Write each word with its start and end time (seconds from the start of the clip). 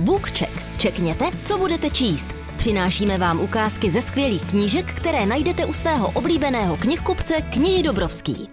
BookCheck. 0.00 0.78
Čekněte, 0.78 1.24
co 1.38 1.58
budete 1.58 1.90
číst. 1.90 2.28
Přinášíme 2.56 3.18
vám 3.18 3.40
ukázky 3.40 3.90
ze 3.90 4.02
skvělých 4.02 4.50
knížek, 4.50 4.86
které 4.94 5.26
najdete 5.26 5.66
u 5.66 5.74
svého 5.74 6.10
oblíbeného 6.14 6.76
knihkupce 6.76 7.34
Knihy 7.52 7.82
Dobrovský. 7.82 8.48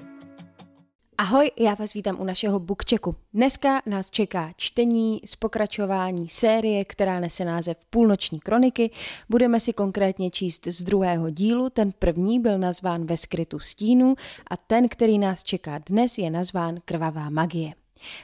Ahoj, 1.18 1.52
já 1.60 1.73
vás 1.73 1.94
vítám 1.94 2.20
u 2.20 2.23
našeho 2.23 2.60
bookchecku. 2.60 3.15
Dneska 3.33 3.81
nás 3.86 4.10
čeká 4.10 4.52
čtení 4.57 5.21
z 5.25 5.36
pokračování 5.36 6.29
série, 6.29 6.86
která 6.86 7.20
nese 7.20 7.46
název 7.46 7.77
Půlnoční 7.89 8.39
kroniky. 8.39 8.91
Budeme 9.29 9.59
si 9.59 9.73
konkrétně 9.73 10.32
číst 10.32 10.68
z 10.68 10.84
druhého 10.84 11.29
dílu. 11.29 11.70
Ten 11.70 11.91
první 12.00 12.39
byl 12.39 12.57
nazván 12.57 13.05
Ve 13.05 13.18
skrytu 13.18 13.59
stínu 13.59 14.16
a 14.52 14.57
ten, 14.57 14.89
který 14.89 15.20
nás 15.20 15.43
čeká 15.43 15.77
dnes, 15.77 16.18
je 16.18 16.32
nazván 16.32 16.79
Krvavá 16.86 17.29
magie. 17.29 17.73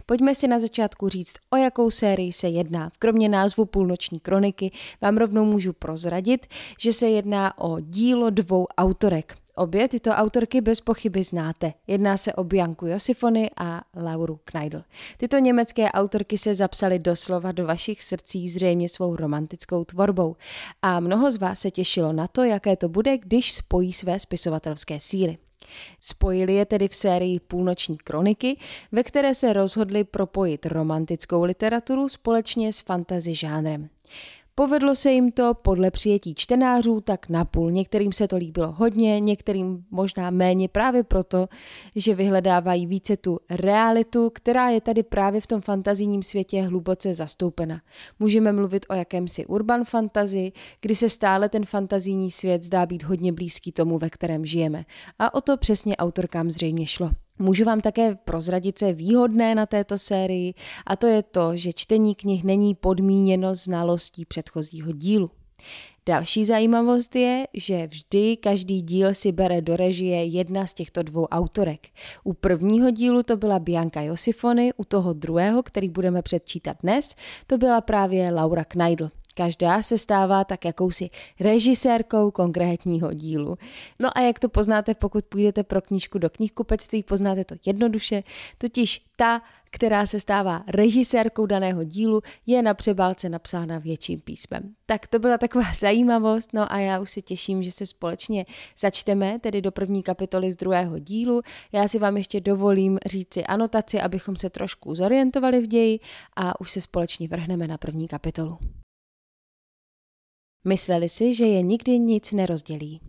Pojďme 0.05 0.35
si 0.35 0.47
na 0.47 0.59
začátku 0.59 1.09
říct, 1.09 1.33
o 1.49 1.55
jakou 1.55 1.89
sérii 1.89 2.33
se 2.33 2.49
jedná. 2.49 2.91
Kromě 2.99 3.29
názvu 3.29 3.65
Půlnoční 3.65 4.19
kroniky 4.19 4.71
vám 5.01 5.17
rovnou 5.17 5.45
můžu 5.45 5.73
prozradit, 5.73 6.47
že 6.79 6.93
se 6.93 7.07
jedná 7.07 7.57
o 7.57 7.79
dílo 7.79 8.29
dvou 8.29 8.67
autorek. 8.77 9.37
Obě 9.55 9.87
tyto 9.87 10.11
autorky 10.11 10.61
bez 10.61 10.81
pochyby 10.81 11.23
znáte. 11.23 11.73
Jedná 11.87 12.17
se 12.17 12.33
o 12.33 12.43
Bianku 12.43 12.87
Josifony 12.87 13.49
a 13.57 13.81
Lauru 13.95 14.39
Kneidl. 14.45 14.83
Tyto 15.17 15.37
německé 15.37 15.91
autorky 15.91 16.37
se 16.37 16.53
zapsaly 16.53 16.99
doslova 16.99 17.51
do 17.51 17.65
vašich 17.65 18.01
srdcí 18.01 18.49
zřejmě 18.49 18.89
svou 18.89 19.15
romantickou 19.15 19.83
tvorbou. 19.83 20.35
A 20.81 20.99
mnoho 20.99 21.31
z 21.31 21.35
vás 21.35 21.59
se 21.59 21.71
těšilo 21.71 22.13
na 22.13 22.27
to, 22.27 22.43
jaké 22.43 22.75
to 22.75 22.89
bude, 22.89 23.17
když 23.17 23.53
spojí 23.53 23.93
své 23.93 24.19
spisovatelské 24.19 24.99
síly. 24.99 25.37
Spojili 26.01 26.53
je 26.53 26.65
tedy 26.65 26.87
v 26.87 26.95
sérii 26.95 27.39
Půlnoční 27.39 27.97
kroniky, 27.97 28.57
ve 28.91 29.03
které 29.03 29.33
se 29.33 29.53
rozhodli 29.53 30.03
propojit 30.03 30.65
romantickou 30.65 31.43
literaturu 31.43 32.09
společně 32.09 32.73
s 32.73 32.81
fantasy 32.81 33.35
žánrem. 33.35 33.89
Povedlo 34.55 34.95
se 34.95 35.11
jim 35.11 35.31
to 35.31 35.53
podle 35.53 35.91
přijetí 35.91 36.35
čtenářů 36.35 37.01
tak 37.01 37.29
napůl. 37.29 37.71
Některým 37.71 38.11
se 38.13 38.27
to 38.27 38.37
líbilo 38.37 38.71
hodně, 38.71 39.19
některým 39.19 39.85
možná 39.91 40.29
méně 40.29 40.69
právě 40.69 41.03
proto, 41.03 41.47
že 41.95 42.15
vyhledávají 42.15 42.87
více 42.87 43.17
tu 43.17 43.39
realitu, 43.49 44.29
která 44.29 44.69
je 44.69 44.81
tady 44.81 45.03
právě 45.03 45.41
v 45.41 45.47
tom 45.47 45.61
fantazijním 45.61 46.23
světě 46.23 46.61
hluboce 46.61 47.13
zastoupena. 47.13 47.81
Můžeme 48.19 48.51
mluvit 48.51 48.85
o 48.89 48.93
jakémsi 48.93 49.45
urban 49.45 49.83
fantazi, 49.83 50.51
kdy 50.81 50.95
se 50.95 51.09
stále 51.09 51.49
ten 51.49 51.65
fantazijní 51.65 52.31
svět 52.31 52.63
zdá 52.63 52.85
být 52.85 53.03
hodně 53.03 53.31
blízký 53.33 53.71
tomu, 53.71 53.97
ve 53.97 54.09
kterém 54.09 54.45
žijeme. 54.45 54.85
A 55.19 55.33
o 55.33 55.41
to 55.41 55.57
přesně 55.57 55.97
autorkám 55.97 56.51
zřejmě 56.51 56.85
šlo. 56.85 57.11
Můžu 57.39 57.65
vám 57.65 57.81
také 57.81 58.15
prozradit, 58.15 58.79
co 58.79 58.85
je 58.85 58.93
výhodné 58.93 59.55
na 59.55 59.65
této 59.65 59.97
sérii, 59.97 60.53
a 60.87 60.95
to 60.95 61.07
je 61.07 61.23
to, 61.23 61.55
že 61.55 61.73
čtení 61.73 62.15
knih 62.15 62.43
není 62.43 62.75
podmíněno 62.75 63.55
znalostí 63.55 64.25
předchozího 64.25 64.91
dílu. 64.91 65.31
Další 66.05 66.45
zajímavost 66.45 67.15
je, 67.15 67.47
že 67.53 67.87
vždy 67.87 68.37
každý 68.37 68.81
díl 68.81 69.13
si 69.13 69.31
bere 69.31 69.61
do 69.61 69.75
režie 69.75 70.25
jedna 70.25 70.65
z 70.65 70.73
těchto 70.73 71.03
dvou 71.03 71.25
autorek. 71.25 71.87
U 72.23 72.33
prvního 72.33 72.91
dílu 72.91 73.23
to 73.23 73.37
byla 73.37 73.59
Bianca 73.59 74.01
Josifony, 74.01 74.73
u 74.77 74.83
toho 74.83 75.13
druhého, 75.13 75.63
který 75.63 75.89
budeme 75.89 76.21
předčítat 76.21 76.77
dnes, 76.83 77.15
to 77.47 77.57
byla 77.57 77.81
právě 77.81 78.31
Laura 78.31 78.65
Kneidl. 78.65 79.09
Každá 79.33 79.81
se 79.81 79.97
stává 79.97 80.43
tak 80.43 80.65
jakousi 80.65 81.09
režisérkou 81.39 82.31
konkrétního 82.31 83.13
dílu. 83.13 83.57
No 83.99 84.17
a 84.17 84.21
jak 84.21 84.39
to 84.39 84.49
poznáte, 84.49 84.95
pokud 84.95 85.25
půjdete 85.25 85.63
pro 85.63 85.81
knížku 85.81 86.17
do 86.17 86.29
knihkupectví, 86.29 87.03
poznáte 87.03 87.45
to 87.45 87.55
jednoduše, 87.65 88.23
totiž 88.57 89.01
ta, 89.15 89.41
která 89.73 90.05
se 90.05 90.19
stává 90.19 90.63
režisérkou 90.67 91.45
daného 91.45 91.83
dílu, 91.83 92.21
je 92.45 92.61
na 92.61 92.73
přebálce 92.73 93.29
napsána 93.29 93.79
větším 93.79 94.21
písmem. 94.21 94.73
Tak 94.85 95.07
to 95.07 95.19
byla 95.19 95.37
taková 95.37 95.65
zajímavost, 95.79 96.49
no 96.53 96.71
a 96.71 96.79
já 96.79 96.99
už 96.99 97.11
se 97.11 97.21
těším, 97.21 97.63
že 97.63 97.71
se 97.71 97.85
společně 97.85 98.45
začteme, 98.77 99.39
tedy 99.39 99.61
do 99.61 99.71
první 99.71 100.03
kapitoly 100.03 100.51
z 100.51 100.55
druhého 100.55 100.99
dílu. 100.99 101.41
Já 101.71 101.87
si 101.87 101.99
vám 101.99 102.17
ještě 102.17 102.41
dovolím 102.41 102.99
říci 103.05 103.43
anotaci, 103.43 104.01
abychom 104.01 104.35
se 104.35 104.49
trošku 104.49 104.95
zorientovali 104.95 105.61
v 105.61 105.67
ději 105.67 105.99
a 106.35 106.61
už 106.61 106.71
se 106.71 106.81
společně 106.81 107.27
vrhneme 107.27 107.67
na 107.67 107.77
první 107.77 108.07
kapitolu. 108.07 108.57
Mysleli 110.65 111.09
si, 111.09 111.33
že 111.33 111.45
je 111.45 111.61
nikdy 111.61 111.99
nic 111.99 112.31
nerozdělí. 112.31 113.01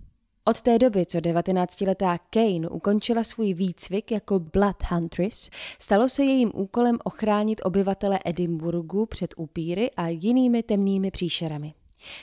Od 0.45 0.63
té 0.63 0.79
doby, 0.79 1.07
co 1.07 1.19
19-letá 1.19 2.19
Kane 2.31 2.69
ukončila 2.69 3.25
svůj 3.25 3.55
výcvik 3.55 4.11
jako 4.11 4.39
Blood 4.39 4.77
Huntress, 4.91 5.51
stalo 5.79 6.09
se 6.09 6.25
jejím 6.25 6.51
úkolem 6.55 6.99
ochránit 7.05 7.61
obyvatele 7.65 8.19
Edinburgu 8.25 9.07
před 9.07 9.35
upíry 9.37 9.91
a 9.91 10.09
jinými 10.09 10.63
temnými 10.63 11.11
příšerami. 11.11 11.75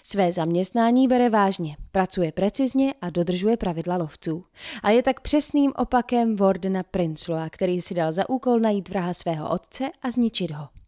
Své 0.04 0.32
zaměstnání 0.32 1.08
bere 1.08 1.30
vážně, 1.30 1.78
pracuje 1.92 2.32
precizně 2.32 2.94
a 3.02 3.10
dodržuje 3.10 3.58
pravidla 3.58 3.98
lovců. 3.98 4.46
A 4.84 4.90
je 4.90 5.04
tak 5.04 5.20
přesným 5.22 5.72
opakem 5.76 6.36
Wardena 6.36 6.84
Princloa, 6.84 7.50
který 7.50 7.82
si 7.82 7.94
dal 7.94 8.12
za 8.12 8.30
úkol 8.30 8.60
najít 8.60 8.90
vraha 8.90 9.14
svého 9.14 9.50
otce 9.50 9.90
a 10.02 10.12
zničit 10.12 10.52
ho. 10.52 10.81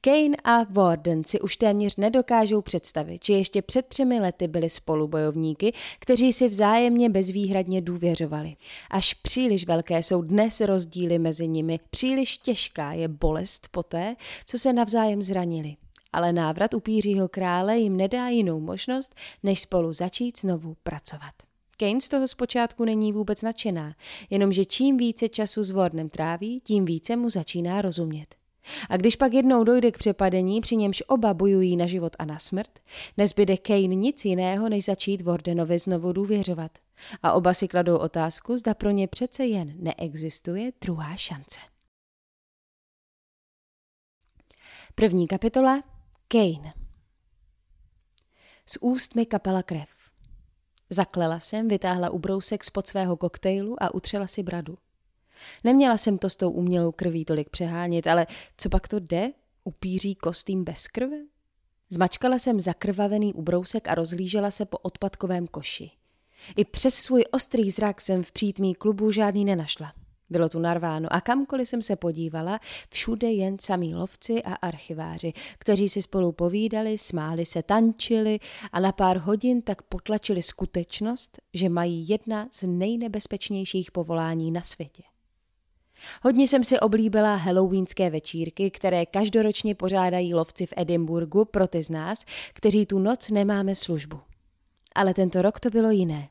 Kane 0.00 0.36
a 0.44 0.64
Warden 0.70 1.24
si 1.24 1.40
už 1.40 1.56
téměř 1.56 1.96
nedokážou 1.96 2.62
představit, 2.62 3.24
že 3.24 3.34
ještě 3.34 3.62
před 3.62 3.86
třemi 3.86 4.20
lety 4.20 4.48
byli 4.48 4.70
spolubojovníky, 4.70 5.72
kteří 5.98 6.32
si 6.32 6.48
vzájemně 6.48 7.10
bezvýhradně 7.10 7.80
důvěřovali. 7.80 8.56
Až 8.90 9.14
příliš 9.14 9.66
velké 9.66 10.02
jsou 10.02 10.22
dnes 10.22 10.60
rozdíly 10.60 11.18
mezi 11.18 11.48
nimi, 11.48 11.80
příliš 11.90 12.38
těžká 12.38 12.92
je 12.92 13.08
bolest 13.08 13.68
poté, 13.70 14.16
co 14.46 14.58
se 14.58 14.72
navzájem 14.72 15.22
zranili. 15.22 15.76
Ale 16.12 16.32
návrat 16.32 16.74
upířího 16.74 17.28
krále 17.28 17.78
jim 17.78 17.96
nedá 17.96 18.28
jinou 18.28 18.60
možnost, 18.60 19.14
než 19.42 19.60
spolu 19.60 19.92
začít 19.92 20.38
znovu 20.38 20.76
pracovat. 20.82 21.32
Kane 21.76 22.00
z 22.00 22.08
toho 22.08 22.28
zpočátku 22.28 22.84
není 22.84 23.12
vůbec 23.12 23.42
nadšená, 23.42 23.94
jenomže 24.30 24.64
čím 24.64 24.96
více 24.96 25.28
času 25.28 25.62
s 25.62 25.70
Wardenem 25.70 26.08
tráví, 26.08 26.60
tím 26.60 26.84
více 26.84 27.16
mu 27.16 27.30
začíná 27.30 27.82
rozumět. 27.82 28.34
A 28.88 28.96
když 28.96 29.16
pak 29.16 29.32
jednou 29.32 29.64
dojde 29.64 29.90
k 29.90 29.98
přepadení, 29.98 30.60
při 30.60 30.76
němž 30.76 31.02
oba 31.06 31.34
bojují 31.34 31.76
na 31.76 31.86
život 31.86 32.16
a 32.18 32.24
na 32.24 32.38
smrt, 32.38 32.78
nezbyde 33.16 33.56
Kane 33.56 33.78
nic 33.94 34.24
jiného, 34.24 34.68
než 34.68 34.84
začít 34.84 35.22
Wardenovi 35.22 35.78
znovu 35.78 36.12
důvěřovat. 36.12 36.78
A 37.22 37.32
oba 37.32 37.54
si 37.54 37.68
kladou 37.68 37.96
otázku, 37.96 38.56
zda 38.56 38.74
pro 38.74 38.90
ně 38.90 39.08
přece 39.08 39.46
jen 39.46 39.74
neexistuje 39.76 40.72
druhá 40.80 41.16
šance. 41.16 41.58
První 44.94 45.26
kapitola 45.26 45.82
Kane 46.28 46.72
Z 48.66 48.78
úst 48.80 49.14
mi 49.14 49.26
kapela 49.26 49.62
krev. 49.62 49.88
Zaklela 50.90 51.40
jsem, 51.40 51.68
vytáhla 51.68 52.10
ubrousek 52.10 52.64
spod 52.64 52.86
svého 52.86 53.16
koktejlu 53.16 53.82
a 53.82 53.94
utřela 53.94 54.26
si 54.26 54.42
bradu. 54.42 54.78
Neměla 55.64 55.96
jsem 55.96 56.18
to 56.18 56.30
s 56.30 56.36
tou 56.36 56.50
umělou 56.50 56.92
krví 56.92 57.24
tolik 57.24 57.50
přehánět, 57.50 58.06
ale 58.06 58.26
co 58.56 58.68
pak 58.68 58.88
to 58.88 58.98
jde? 58.98 59.32
Upíří 59.64 60.14
kostým 60.14 60.64
bez 60.64 60.88
krve? 60.88 61.16
Zmačkala 61.90 62.38
jsem 62.38 62.60
zakrvavený 62.60 63.34
ubrousek 63.34 63.88
a 63.88 63.94
rozhlížela 63.94 64.50
se 64.50 64.64
po 64.64 64.78
odpadkovém 64.78 65.46
koši. 65.46 65.90
I 66.56 66.64
přes 66.64 66.94
svůj 66.94 67.24
ostrý 67.32 67.70
zrak 67.70 68.00
jsem 68.00 68.22
v 68.22 68.32
přítmí 68.32 68.74
klubu 68.74 69.10
žádný 69.10 69.44
nenašla. 69.44 69.92
Bylo 70.30 70.48
tu 70.48 70.58
narváno 70.58 71.12
a 71.12 71.20
kamkoliv 71.20 71.68
jsem 71.68 71.82
se 71.82 71.96
podívala, 71.96 72.60
všude 72.90 73.30
jen 73.32 73.56
samí 73.60 73.94
lovci 73.94 74.42
a 74.42 74.54
archiváři, 74.54 75.32
kteří 75.58 75.88
si 75.88 76.02
spolu 76.02 76.32
povídali, 76.32 76.98
smáli 76.98 77.46
se, 77.46 77.62
tančili 77.62 78.38
a 78.72 78.80
na 78.80 78.92
pár 78.92 79.18
hodin 79.18 79.62
tak 79.62 79.82
potlačili 79.82 80.42
skutečnost, 80.42 81.38
že 81.54 81.68
mají 81.68 82.08
jedna 82.08 82.48
z 82.52 82.62
nejnebezpečnějších 82.62 83.90
povolání 83.90 84.52
na 84.52 84.62
světě. 84.62 85.02
Hodně 86.22 86.48
jsem 86.48 86.64
si 86.64 86.80
oblíbila 86.80 87.36
halloweenské 87.36 88.10
večírky, 88.10 88.70
které 88.70 89.06
každoročně 89.06 89.74
pořádají 89.74 90.34
lovci 90.34 90.66
v 90.66 90.74
Edinburgu 90.76 91.44
pro 91.44 91.68
ty 91.68 91.82
z 91.82 91.90
nás, 91.90 92.24
kteří 92.52 92.86
tu 92.86 92.98
noc 92.98 93.30
nemáme 93.30 93.74
službu. 93.74 94.20
Ale 94.94 95.14
tento 95.14 95.42
rok 95.42 95.60
to 95.60 95.70
bylo 95.70 95.90
jiné. 95.90 96.28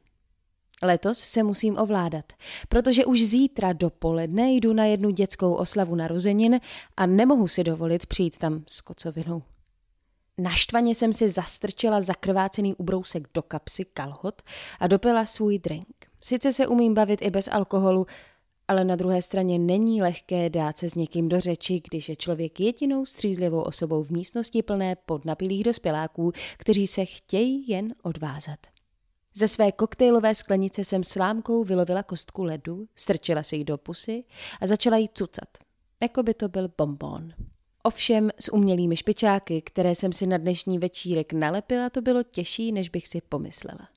Letos 0.83 1.19
se 1.19 1.43
musím 1.43 1.77
ovládat, 1.77 2.33
protože 2.69 3.05
už 3.05 3.23
zítra 3.23 3.73
dopoledne 3.73 4.51
jdu 4.51 4.73
na 4.73 4.85
jednu 4.85 5.09
dětskou 5.09 5.53
oslavu 5.53 5.95
narozenin 5.95 6.59
a 6.97 7.05
nemohu 7.05 7.47
si 7.47 7.63
dovolit 7.63 8.05
přijít 8.05 8.37
tam 8.37 8.63
s 8.67 8.81
kocovinou. 8.81 9.43
Naštvaně 10.37 10.95
jsem 10.95 11.13
si 11.13 11.29
zastrčila 11.29 12.01
zakrvácený 12.01 12.75
ubrousek 12.75 13.27
do 13.33 13.41
kapsy 13.41 13.85
kalhot 13.85 14.41
a 14.79 14.87
dopila 14.87 15.25
svůj 15.25 15.59
drink. 15.59 15.87
Sice 16.21 16.53
se 16.53 16.67
umím 16.67 16.93
bavit 16.93 17.21
i 17.21 17.29
bez 17.29 17.49
alkoholu, 17.51 18.05
ale 18.67 18.83
na 18.83 18.95
druhé 18.95 19.21
straně 19.21 19.59
není 19.59 20.01
lehké 20.01 20.49
dát 20.49 20.77
se 20.77 20.89
s 20.89 20.95
někým 20.95 21.29
do 21.29 21.39
řeči, 21.39 21.81
když 21.89 22.09
je 22.09 22.15
člověk 22.15 22.59
jedinou 22.59 23.05
střízlivou 23.05 23.61
osobou 23.61 24.03
v 24.03 24.09
místnosti 24.09 24.63
plné 24.63 24.95
podnapilých 24.95 25.63
dospěláků, 25.63 26.31
kteří 26.57 26.87
se 26.87 27.05
chtějí 27.05 27.67
jen 27.67 27.95
odvázat. 28.03 28.59
Ze 29.33 29.47
své 29.47 29.71
koktejlové 29.71 30.35
sklenice 30.35 30.83
jsem 30.83 31.03
slámkou 31.03 31.63
vylovila 31.63 32.03
kostku 32.03 32.43
ledu, 32.43 32.87
strčila 32.95 33.43
si 33.43 33.55
ji 33.55 33.63
do 33.63 33.77
pusy 33.77 34.23
a 34.61 34.67
začala 34.67 34.97
jí 34.97 35.09
cucat, 35.13 35.49
jako 36.01 36.23
by 36.23 36.33
to 36.33 36.49
byl 36.49 36.69
bonbon. 36.77 37.33
Ovšem 37.83 38.29
s 38.39 38.53
umělými 38.53 38.95
špičáky, 38.95 39.61
které 39.61 39.95
jsem 39.95 40.13
si 40.13 40.27
na 40.27 40.37
dnešní 40.37 40.79
večírek 40.79 41.33
nalepila, 41.33 41.89
to 41.89 42.01
bylo 42.01 42.23
těžší, 42.23 42.71
než 42.71 42.89
bych 42.89 43.07
si 43.07 43.21
pomyslela. 43.29 43.87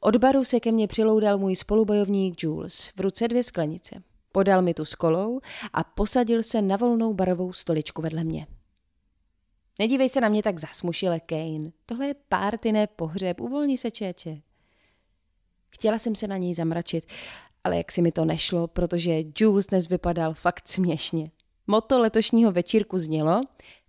Od 0.00 0.16
baru 0.16 0.44
se 0.44 0.60
ke 0.60 0.72
mně 0.72 0.88
přiloudal 0.88 1.38
můj 1.38 1.56
spolubojovník 1.56 2.42
Jules, 2.42 2.88
v 2.96 3.00
ruce 3.00 3.28
dvě 3.28 3.42
sklenice. 3.42 4.02
Podal 4.32 4.62
mi 4.62 4.74
tu 4.74 4.84
s 4.84 4.94
kolou 4.94 5.40
a 5.72 5.84
posadil 5.84 6.42
se 6.42 6.62
na 6.62 6.76
volnou 6.76 7.14
barovou 7.14 7.52
stoličku 7.52 8.02
vedle 8.02 8.24
mě. 8.24 8.46
Nedívej 9.78 10.08
se 10.08 10.20
na 10.20 10.28
mě 10.28 10.42
tak 10.42 10.58
zasmušile, 10.58 11.20
Kane. 11.20 11.70
Tohle 11.86 12.06
je 12.06 12.14
párty, 12.28 12.72
ne 12.72 12.86
pohřeb. 12.86 13.40
Uvolni 13.40 13.78
se, 13.78 13.90
čeče. 13.90 14.40
Chtěla 15.70 15.98
jsem 15.98 16.14
se 16.14 16.26
na 16.26 16.36
něj 16.36 16.54
zamračit, 16.54 17.06
ale 17.64 17.76
jak 17.76 17.92
si 17.92 18.02
mi 18.02 18.12
to 18.12 18.24
nešlo, 18.24 18.68
protože 18.68 19.22
Jules 19.38 19.66
dnes 19.66 19.88
vypadal 19.88 20.34
fakt 20.34 20.68
směšně. 20.68 21.30
Moto 21.66 22.00
letošního 22.00 22.52
večírku 22.52 22.98
znělo 22.98 23.40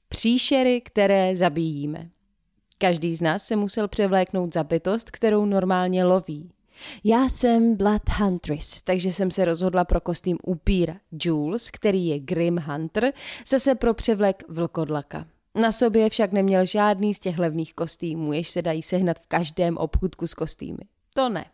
Příšery, 0.09 0.81
které 0.81 1.35
zabíjíme. 1.35 2.09
Každý 2.83 3.15
z 3.15 3.21
nás 3.21 3.43
se 3.43 3.55
musel 3.55 3.87
převléknout 3.87 4.53
za 4.53 4.63
bytost, 4.63 5.11
kterou 5.11 5.45
normálně 5.45 6.03
loví. 6.03 6.51
Já 7.03 7.29
jsem 7.29 7.75
Blood 7.75 8.09
Huntress, 8.17 8.81
takže 8.81 9.11
jsem 9.11 9.31
se 9.31 9.45
rozhodla 9.45 9.85
pro 9.85 10.01
kostým 10.01 10.37
upíra. 10.43 10.95
Jules, 11.21 11.69
který 11.69 12.07
je 12.07 12.19
Grim 12.19 12.57
Hunter, 12.57 13.13
zase 13.47 13.75
pro 13.75 13.93
převlek 13.93 14.43
vlkodlaka. 14.49 15.25
Na 15.55 15.71
sobě 15.71 16.09
však 16.09 16.31
neměl 16.31 16.65
žádný 16.65 17.13
z 17.13 17.19
těch 17.19 17.39
levných 17.39 17.73
kostýmů, 17.73 18.33
jež 18.33 18.49
se 18.49 18.61
dají 18.61 18.81
sehnat 18.81 19.19
v 19.19 19.27
každém 19.27 19.77
obchudku 19.77 20.27
s 20.27 20.33
kostýmy. 20.33 20.83
To 21.13 21.29
ne. 21.29 21.45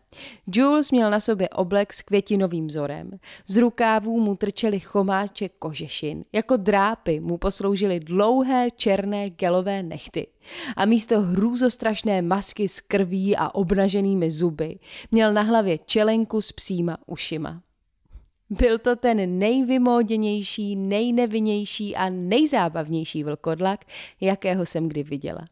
Jules 0.54 0.90
měl 0.90 1.10
na 1.10 1.20
sobě 1.20 1.48
oblek 1.48 1.92
s 1.92 2.02
květinovým 2.02 2.66
vzorem. 2.66 3.10
Z 3.46 3.56
rukávů 3.56 4.20
mu 4.20 4.36
trčely 4.36 4.80
chomáče 4.80 5.48
kožešin. 5.48 6.24
Jako 6.32 6.56
drápy 6.56 7.20
mu 7.20 7.38
posloužily 7.38 8.00
dlouhé 8.00 8.68
černé 8.70 9.30
gelové 9.30 9.82
nechty. 9.82 10.26
A 10.76 10.84
místo 10.84 11.20
hrůzostrašné 11.20 12.22
masky 12.22 12.68
s 12.68 12.80
krví 12.80 13.36
a 13.36 13.54
obnaženými 13.54 14.30
zuby 14.30 14.78
měl 15.10 15.32
na 15.32 15.42
hlavě 15.42 15.78
čelenku 15.78 16.40
s 16.40 16.52
psíma 16.52 16.96
ušima. 17.06 17.62
Byl 18.50 18.78
to 18.78 18.96
ten 18.96 19.38
nejvymóděnější, 19.38 20.76
nejnevinnější 20.76 21.96
a 21.96 22.08
nejzábavnější 22.08 23.24
vlkodlak, 23.24 23.84
jakého 24.20 24.66
jsem 24.66 24.88
kdy 24.88 25.02
viděla. 25.02 25.46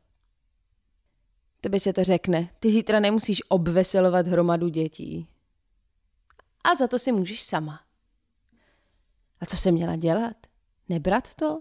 By 1.67 1.81
se 1.81 1.93
to 1.93 2.05
řekne, 2.05 2.51
ty 2.61 2.71
zítra 2.71 3.01
nemusíš 3.01 3.43
obveselovat 3.49 4.27
hromadu 4.27 4.69
dětí. 4.69 5.29
A 6.65 6.75
za 6.75 6.89
to 6.89 6.99
si 6.99 7.13
můžeš 7.13 7.43
sama. 7.43 7.81
A 9.41 9.47
co 9.47 9.57
jsem 9.57 9.75
měla 9.75 9.97
dělat? 9.97 10.37
Nebrat 10.89 11.35
to? 11.35 11.61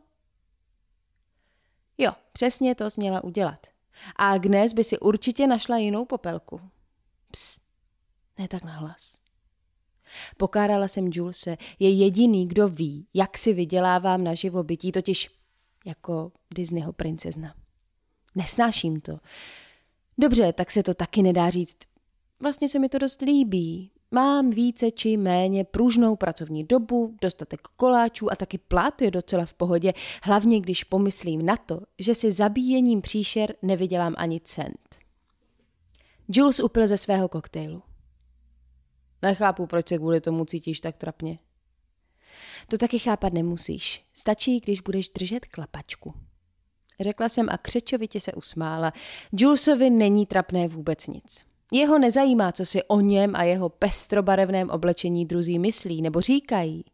Jo, 1.97 2.11
přesně 2.33 2.75
to 2.75 2.87
měla 2.97 3.23
udělat. 3.23 3.67
A 4.15 4.31
Agnes 4.31 4.73
by 4.73 4.83
si 4.83 4.99
určitě 4.99 5.47
našla 5.47 5.77
jinou 5.77 6.05
popelku. 6.05 6.61
Ps, 7.31 7.59
ne 8.37 8.47
tak 8.47 8.63
nahlas. 8.63 9.19
Pokárala 10.37 10.87
jsem 10.87 11.09
Julese, 11.13 11.57
je 11.79 11.89
jediný, 11.89 12.47
kdo 12.47 12.67
ví, 12.67 13.07
jak 13.13 13.37
si 13.37 13.53
vydělávám 13.53 14.23
na 14.23 14.33
živobytí, 14.33 14.91
totiž 14.91 15.29
jako 15.85 16.31
Disneyho 16.53 16.93
princezna. 16.93 17.55
Nesnáším 18.35 19.01
to. 19.01 19.19
Dobře, 20.17 20.53
tak 20.53 20.71
se 20.71 20.83
to 20.83 20.93
taky 20.93 21.23
nedá 21.23 21.49
říct. 21.49 21.77
Vlastně 22.39 22.67
se 22.67 22.79
mi 22.79 22.89
to 22.89 22.97
dost 22.97 23.21
líbí. 23.21 23.91
Mám 24.11 24.49
více 24.49 24.91
či 24.91 25.17
méně 25.17 25.63
pružnou 25.63 26.15
pracovní 26.15 26.63
dobu, 26.63 27.15
dostatek 27.21 27.61
koláčů 27.61 28.31
a 28.31 28.35
taky 28.35 28.57
plat 28.57 29.01
je 29.01 29.11
docela 29.11 29.45
v 29.45 29.53
pohodě, 29.53 29.93
hlavně 30.23 30.59
když 30.59 30.83
pomyslím 30.83 31.45
na 31.45 31.55
to, 31.57 31.81
že 31.99 32.15
si 32.15 32.31
zabíjením 32.31 33.01
příšer 33.01 33.55
nevydělám 33.61 34.13
ani 34.17 34.41
cent. 34.41 34.97
Jules 36.27 36.59
upil 36.59 36.87
ze 36.87 36.97
svého 36.97 37.27
koktejlu. 37.27 37.83
Nechápu, 39.21 39.65
proč 39.65 39.89
se 39.89 39.97
kvůli 39.97 40.21
tomu 40.21 40.45
cítíš 40.45 40.81
tak 40.81 40.97
trapně. 40.97 41.39
To 42.67 42.77
taky 42.77 42.99
chápat 42.99 43.33
nemusíš. 43.33 44.05
Stačí, 44.13 44.59
když 44.59 44.81
budeš 44.81 45.09
držet 45.09 45.45
klapačku. 45.45 46.13
Řekla 46.99 47.29
jsem 47.29 47.47
a 47.49 47.57
křečovitě 47.57 48.19
se 48.19 48.33
usmála. 48.33 48.93
Julesovi 49.31 49.89
není 49.89 50.25
trapné 50.25 50.67
vůbec 50.67 51.07
nic. 51.07 51.45
Jeho 51.71 51.99
nezajímá, 51.99 52.51
co 52.51 52.65
si 52.65 52.83
o 52.83 52.99
něm 52.99 53.35
a 53.35 53.43
jeho 53.43 53.69
pestrobarevném 53.69 54.69
oblečení 54.69 55.25
druzí 55.25 55.59
myslí 55.59 56.01
nebo 56.01 56.21
říkají. 56.21 56.85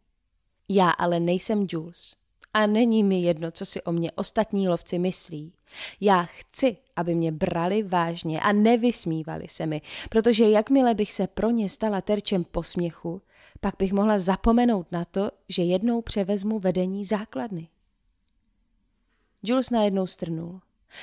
Já 0.68 0.90
ale 0.90 1.20
nejsem 1.20 1.66
Jules. 1.70 2.14
A 2.54 2.66
není 2.66 3.04
mi 3.04 3.20
jedno, 3.20 3.50
co 3.50 3.64
si 3.66 3.82
o 3.82 3.92
mě 3.92 4.12
ostatní 4.12 4.68
lovci 4.68 4.98
myslí. 4.98 5.52
Já 6.00 6.22
chci, 6.22 6.76
aby 6.96 7.14
mě 7.14 7.32
brali 7.32 7.82
vážně 7.82 8.40
a 8.40 8.52
nevysmívali 8.52 9.48
se 9.48 9.66
mi, 9.66 9.82
protože 10.10 10.48
jakmile 10.48 10.94
bych 10.94 11.12
se 11.12 11.26
pro 11.26 11.50
ně 11.50 11.68
stala 11.68 12.00
terčem 12.00 12.44
posměchu, 12.44 13.22
pak 13.60 13.74
bych 13.78 13.92
mohla 13.92 14.18
zapomenout 14.18 14.86
na 14.92 15.04
to, 15.04 15.30
že 15.48 15.62
jednou 15.62 16.02
převezmu 16.02 16.58
vedení 16.58 17.04
základny. 17.04 17.68
Jules 19.44 19.70
najednou 19.70 20.06
strnul. 20.06 20.60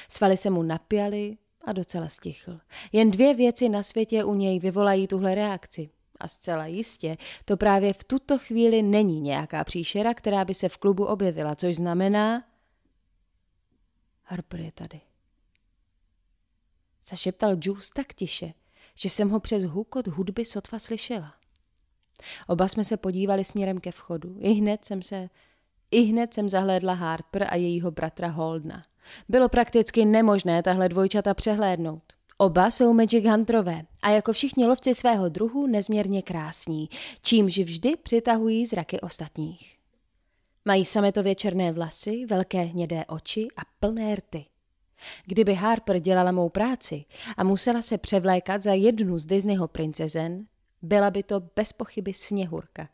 Svaly 0.09 0.38
se 0.38 0.49
mu 0.49 0.63
napěly 0.63 1.38
a 1.65 1.71
docela 1.73 2.07
stichl. 2.07 2.59
Jen 2.91 3.11
dvě 3.11 3.33
věci 3.33 3.69
na 3.69 3.83
světě 3.83 4.23
u 4.23 4.33
něj 4.33 4.59
vyvolají 4.59 5.07
tuhle 5.07 5.35
reakci. 5.35 5.89
A 6.19 6.27
zcela 6.27 6.65
jistě, 6.65 7.17
to 7.45 7.57
právě 7.57 7.93
v 7.93 8.03
tuto 8.03 8.38
chvíli 8.38 8.83
není 8.83 9.21
nějaká 9.21 9.63
příšera, 9.63 10.13
která 10.13 10.45
by 10.45 10.53
se 10.53 10.69
v 10.69 10.77
klubu 10.77 11.05
objevila, 11.05 11.55
což 11.55 11.75
znamená... 11.75 12.43
Harper 14.23 14.59
je 14.59 14.71
tady. 14.71 15.01
Zašeptal 17.03 17.55
Jules 17.61 17.89
tak 17.89 18.13
tiše, 18.13 18.53
že 18.95 19.09
jsem 19.09 19.29
ho 19.29 19.39
přes 19.39 19.63
hukot 19.63 20.07
hudby 20.07 20.45
sotva 20.45 20.79
slyšela. 20.79 21.35
Oba 22.47 22.67
jsme 22.67 22.85
se 22.85 22.97
podívali 22.97 23.44
směrem 23.44 23.79
ke 23.79 23.91
vchodu. 23.91 24.35
I 24.39 24.51
hned 24.51 24.85
jsem 24.85 25.01
se... 25.01 25.29
I 25.91 26.01
hned 26.01 26.33
jsem 26.33 26.49
zahlédla 26.49 26.93
Harper 26.93 27.47
a 27.49 27.55
jejího 27.55 27.91
bratra 27.91 28.27
Holdna. 28.27 28.85
Bylo 29.29 29.49
prakticky 29.49 30.05
nemožné 30.05 30.63
tahle 30.63 30.89
dvojčata 30.89 31.33
přehlédnout. 31.33 32.03
Oba 32.38 32.71
jsou 32.71 32.93
Magic 32.93 33.25
Hunterové 33.25 33.81
a 34.01 34.09
jako 34.09 34.33
všichni 34.33 34.65
lovci 34.65 34.95
svého 34.95 35.29
druhu 35.29 35.67
nezměrně 35.67 36.21
krásní, 36.21 36.89
čímž 37.21 37.57
vždy 37.57 37.95
přitahují 38.03 38.65
zraky 38.65 38.99
ostatních. 38.99 39.77
Mají 40.65 40.85
sametově 40.85 41.35
černé 41.35 41.71
vlasy, 41.71 42.25
velké 42.25 42.61
hnědé 42.61 43.05
oči 43.05 43.47
a 43.57 43.61
plné 43.79 44.15
rty. 44.15 44.45
Kdyby 45.25 45.53
Harper 45.53 45.99
dělala 45.99 46.31
mou 46.31 46.49
práci 46.49 47.06
a 47.37 47.44
musela 47.44 47.81
se 47.81 47.97
převlékat 47.97 48.63
za 48.63 48.73
jednu 48.73 49.18
z 49.18 49.25
Disneyho 49.25 49.68
princezen, 49.68 50.45
byla 50.81 51.11
by 51.11 51.23
to 51.23 51.42
bez 51.56 51.73
pochyby 51.73 52.13
sněhurka. 52.13 52.89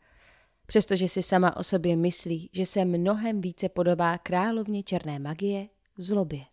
Přestože 0.68 1.08
si 1.08 1.22
sama 1.22 1.56
o 1.56 1.62
sobě 1.62 1.96
myslí, 1.96 2.50
že 2.52 2.66
se 2.66 2.84
mnohem 2.84 3.40
více 3.40 3.68
podobá 3.68 4.18
královně 4.18 4.82
černé 4.82 5.18
magie, 5.18 5.68
zlobě. 5.96 6.44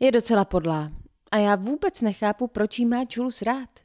Je 0.00 0.12
docela 0.12 0.44
podlá 0.44 0.92
a 1.30 1.36
já 1.36 1.56
vůbec 1.56 2.02
nechápu, 2.02 2.46
proč 2.48 2.78
jí 2.78 2.86
má 2.86 3.04
Jules 3.10 3.42
rád. 3.42 3.80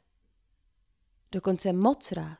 Dokonce 1.32 1.72
moc 1.72 2.12
rád. 2.12 2.38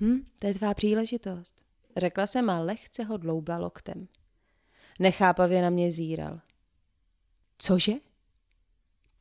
Hm, 0.00 0.26
to 0.38 0.46
je 0.46 0.54
tvá 0.54 0.74
příležitost, 0.74 1.64
řekla 1.96 2.26
jsem 2.26 2.50
a 2.50 2.60
lehce 2.60 3.04
ho 3.04 3.16
dloubla 3.16 3.58
loktem. 3.58 4.08
Nechápavě 4.98 5.62
na 5.62 5.70
mě 5.70 5.90
zíral. 5.90 6.40
Cože? 7.58 7.92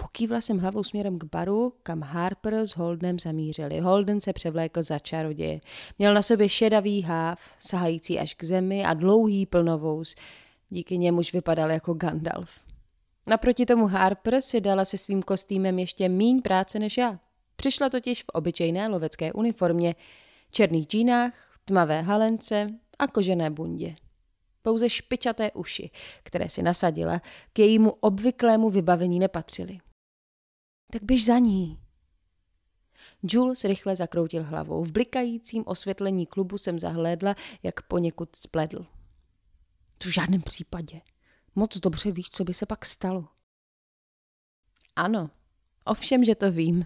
Pokývla 0.04 0.42
jsem 0.42 0.60
hlavou 0.60 0.84
směrem 0.84 1.20
k 1.20 1.24
baru, 1.24 1.74
kam 1.84 2.02
Harper 2.02 2.54
s 2.54 2.76
Holdenem 2.76 3.20
zamířili. 3.20 3.80
Holden 3.80 4.22
se 4.22 4.34
převlékl 4.34 4.84
za 4.84 5.00
čaroděje. 5.00 5.62
Měl 6.00 6.14
na 6.14 6.22
sobě 6.22 6.50
šedavý 6.50 7.02
háv, 7.02 7.52
sahající 7.60 8.20
až 8.20 8.34
k 8.34 8.44
zemi 8.44 8.86
a 8.86 8.94
dlouhý 8.94 9.46
plnovous. 9.46 10.16
Díky 10.70 10.98
němuž 10.98 11.34
vypadal 11.34 11.72
jako 11.72 11.94
Gandalf. 11.94 12.60
Naproti 13.28 13.66
tomu 13.66 13.88
Harper 13.88 14.42
si 14.42 14.62
dala 14.62 14.86
se 14.86 14.98
svým 14.98 15.24
kostýmem 15.24 15.80
ještě 15.80 16.10
míň 16.10 16.42
práce 16.42 16.80
než 16.80 16.98
já. 16.98 17.20
Přišla 17.56 17.90
totiž 17.90 18.24
v 18.24 18.30
obyčejné 18.34 18.88
lovecké 18.88 19.34
uniformě, 19.34 19.96
černých 20.52 20.88
džínách, 20.88 21.34
tmavé 21.66 22.02
halence 22.02 22.70
a 23.00 23.08
kožené 23.08 23.50
bundě. 23.50 23.96
Pouze 24.62 24.90
špičaté 24.90 25.52
uši, 25.52 25.90
které 26.24 26.50
si 26.50 26.64
nasadila, 26.64 27.22
k 27.54 27.60
jejímu 27.60 27.92
obvyklému 28.00 28.70
vybavení 28.70 29.20
nepatřily. 29.20 29.80
Tak 30.94 31.04
běž 31.04 31.26
za 31.26 31.40
ní. 31.40 31.80
Jules 33.24 33.64
rychle 33.64 33.96
zakroutil 33.96 34.44
hlavou. 34.44 34.84
V 34.84 34.92
blikajícím 34.92 35.64
osvětlení 35.66 36.26
klubu 36.26 36.58
jsem 36.58 36.80
zahlédla, 36.80 37.36
jak 37.64 37.82
poněkud 37.82 38.36
spledl. 38.36 38.86
V 40.04 40.08
žádném 40.08 40.42
případě. 40.42 41.02
Moc 41.56 41.78
dobře 41.78 42.12
víš, 42.12 42.30
co 42.30 42.44
by 42.44 42.54
se 42.54 42.66
pak 42.66 42.86
stalo. 42.86 43.28
Ano, 44.96 45.30
ovšem, 45.86 46.24
že 46.24 46.36
to 46.36 46.52
vím. 46.52 46.86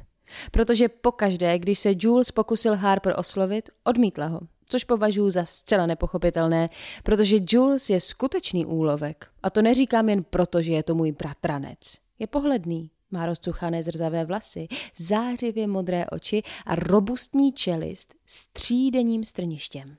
Protože 0.52 0.90
pokaždé, 0.90 1.60
když 1.60 1.80
se 1.80 1.94
Jules 2.00 2.32
pokusil 2.32 2.76
Harper 2.76 3.14
oslovit, 3.18 3.70
odmítla 3.84 4.26
ho. 4.28 4.40
což 4.70 4.84
považuji 4.84 5.30
za 5.30 5.46
zcela 5.46 5.86
nepochopitelné, 5.86 6.70
protože 7.04 7.38
Jules 7.50 7.90
je 7.90 8.02
skutečný 8.02 8.66
úlovek. 8.66 9.32
A 9.44 9.50
to 9.50 9.62
neříkám 9.62 10.10
jen 10.10 10.24
proto, 10.24 10.62
že 10.62 10.72
je 10.72 10.84
to 10.84 10.96
můj 10.96 11.12
bratranec. 11.12 12.00
Je 12.20 12.28
pohledný, 12.28 12.92
má 13.12 13.26
rozcuchané 13.26 13.84
zrzavé 13.84 14.26
vlasy, 14.26 14.68
zářivě 14.98 15.68
modré 15.68 16.06
oči 16.06 16.44
a 16.66 16.76
robustní 16.76 17.54
čelist 17.54 18.16
s 18.26 18.48
třídenním 18.54 19.24
strništěm. 19.24 19.98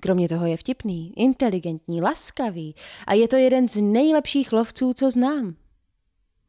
Kromě 0.00 0.28
toho 0.28 0.46
je 0.46 0.56
vtipný, 0.56 1.12
inteligentní, 1.16 2.02
laskavý 2.02 2.74
a 3.06 3.14
je 3.14 3.28
to 3.28 3.36
jeden 3.36 3.68
z 3.68 3.82
nejlepších 3.82 4.52
lovců, 4.52 4.92
co 4.92 5.10
znám. 5.10 5.56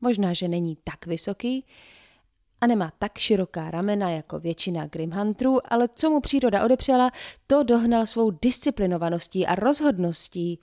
Možná, 0.01 0.33
že 0.33 0.47
není 0.47 0.77
tak 0.83 1.05
vysoký 1.05 1.65
a 2.61 2.67
nemá 2.67 2.91
tak 2.99 3.17
široká 3.17 3.71
ramena 3.71 4.09
jako 4.09 4.39
většina 4.39 4.87
Grimhunterů, 4.87 5.73
ale 5.73 5.89
co 5.95 6.09
mu 6.09 6.19
příroda 6.19 6.65
odepřela, 6.65 7.11
to 7.47 7.63
dohnal 7.63 8.05
svou 8.05 8.31
disciplinovaností 8.31 9.47
a 9.47 9.55
rozhodností. 9.55 10.59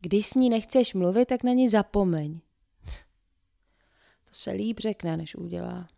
Když 0.00 0.26
s 0.26 0.34
ní 0.34 0.50
nechceš 0.50 0.94
mluvit, 0.94 1.26
tak 1.26 1.42
na 1.42 1.52
ní 1.52 1.68
zapomeň. 1.68 2.40
To 4.32 4.36
se 4.38 4.50
líp 4.50 4.78
řekne, 4.78 5.16
než 5.16 5.36
udělá. 5.36 5.88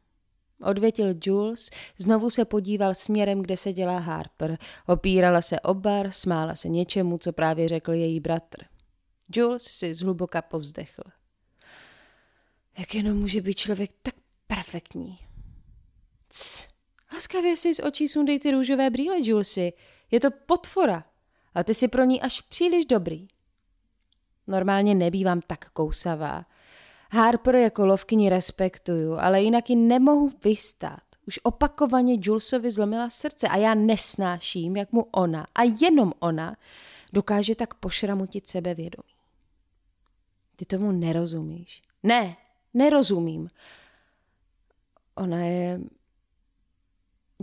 Odvětil 0.62 1.14
Jules, 1.24 1.70
znovu 1.98 2.30
se 2.30 2.44
podíval 2.44 2.94
směrem, 2.94 3.42
kde 3.42 3.56
se 3.56 3.72
dělá 3.72 3.98
Harper. 3.98 4.58
Opírala 4.86 5.42
se 5.42 5.60
o 5.60 5.74
bar, 5.74 6.10
smála 6.10 6.56
se 6.56 6.68
něčemu, 6.68 7.18
co 7.18 7.32
právě 7.32 7.68
řekl 7.68 7.92
její 7.92 8.20
bratr. 8.20 8.64
Jules 9.36 9.62
si 9.62 9.94
zhluboka 9.94 10.42
povzdechl. 10.42 11.02
Jak 12.78 12.94
jenom 12.94 13.18
může 13.18 13.40
být 13.40 13.54
člověk 13.54 13.90
tak 14.02 14.14
perfektní? 14.46 15.18
Cs, 16.28 16.68
laskavě 17.12 17.56
si 17.56 17.74
z 17.74 17.80
očí 17.80 18.08
sundej 18.08 18.40
ty 18.40 18.50
růžové 18.50 18.90
brýle, 18.90 19.16
Julesi. 19.22 19.72
Je 20.10 20.20
to 20.20 20.28
potvora. 20.46 21.04
A 21.54 21.64
ty 21.64 21.74
si 21.74 21.88
pro 21.88 22.04
ní 22.04 22.22
až 22.22 22.40
příliš 22.40 22.84
dobrý. 22.84 23.28
Normálně 24.46 24.94
nebývám 24.94 25.40
tak 25.40 25.70
kousavá. 25.70 26.46
Harper 27.14 27.54
jako 27.54 27.86
lovkyni 27.86 28.28
respektuju, 28.28 29.12
ale 29.12 29.42
jinak 29.42 29.70
ji 29.70 29.76
nemohu 29.76 30.30
vystát. 30.44 31.02
Už 31.26 31.40
opakovaně 31.42 32.16
Julesovi 32.22 32.70
zlomila 32.70 33.10
srdce 33.10 33.48
a 33.48 33.56
já 33.56 33.74
nesnáším, 33.74 34.76
jak 34.76 34.92
mu 34.92 35.02
ona, 35.12 35.46
a 35.54 35.62
jenom 35.80 36.12
ona, 36.18 36.56
dokáže 37.12 37.54
tak 37.54 37.74
pošramutit 37.74 38.48
sebevědomí. 38.48 39.14
Ty 40.56 40.64
tomu 40.64 40.92
nerozumíš. 40.92 41.82
Ne, 42.02 42.36
nerozumím. 42.74 43.50
Ona 45.14 45.38
je... 45.38 45.80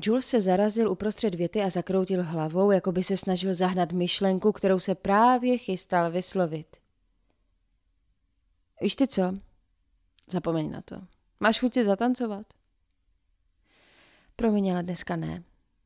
Jules 0.03 0.27
se 0.27 0.41
zarazil 0.41 0.91
uprostřed 0.91 1.35
věty 1.35 1.61
a 1.61 1.69
zakroutil 1.69 2.23
hlavou, 2.23 2.71
jako 2.71 2.91
by 2.91 3.03
se 3.03 3.17
snažil 3.17 3.53
zahnat 3.53 3.91
myšlenku, 3.91 4.51
kterou 4.51 4.79
se 4.79 4.95
právě 4.95 5.57
chystal 5.57 6.11
vyslovit. 6.11 6.77
Víš 8.81 8.95
ty 8.95 9.07
co? 9.07 9.50
Zapomeň 10.27 10.71
na 10.71 10.81
to. 10.81 11.01
Máš 11.39 11.59
chuť 11.59 11.73
si 11.73 11.83
zatancovat? 11.83 12.45
Promiň, 14.35 14.71
ale 14.71 14.83
dneska 14.83 15.15
ne. 15.15 15.43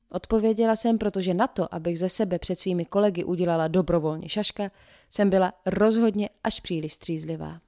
Odpověděla 0.10 0.76
jsem, 0.76 0.98
protože 0.98 1.34
na 1.34 1.48
to, 1.48 1.74
abych 1.74 2.00
ze 2.00 2.10
sebe 2.10 2.40
před 2.40 2.60
svými 2.60 2.86
kolegy 2.86 3.24
udělala 3.24 3.68
dobrovolně 3.68 4.30
šaška, 4.30 4.72
jsem 5.10 5.30
byla 5.30 5.54
rozhodně 5.66 6.30
až 6.44 6.60
příliš 6.60 6.94
střízlivá. 6.94 7.62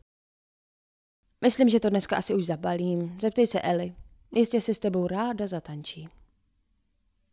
Myslím, 1.42 1.70
že 1.70 1.80
to 1.80 1.90
dneska 1.90 2.18
asi 2.18 2.34
už 2.34 2.46
zabalím. 2.46 3.18
Zeptej 3.22 3.48
se 3.48 3.62
Eli. 3.62 3.96
Jistě 4.36 4.62
si 4.62 4.74
s 4.74 4.80
tebou 4.80 5.08
ráda 5.08 5.48
zatančí. 5.48 6.10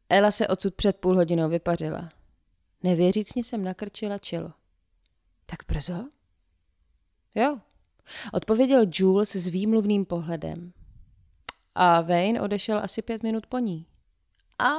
Ela 0.09 0.31
se 0.31 0.49
odsud 0.49 0.75
před 0.75 0.97
půl 0.97 1.17
hodinou 1.17 1.49
vypařila. 1.49 2.11
Nevěřícně 2.83 3.45
jsem 3.45 3.64
nakrčila 3.64 4.19
čelo. 4.19 4.53
Tak 5.47 5.59
brzo? 5.69 6.09
Jo, 7.35 7.61
Odpověděl 8.32 8.84
Jules 8.92 9.37
s 9.37 9.46
výmluvným 9.49 10.04
pohledem. 10.04 10.73
A 11.75 12.00
Wayne 12.00 12.40
odešel 12.40 12.78
asi 12.78 13.02
pět 13.02 13.23
minut 13.23 13.46
po 13.46 13.58
ní. 13.58 13.87
A, 14.58 14.75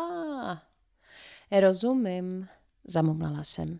rozumím, 1.59 2.47
zamumlala 2.83 3.43
jsem. 3.43 3.79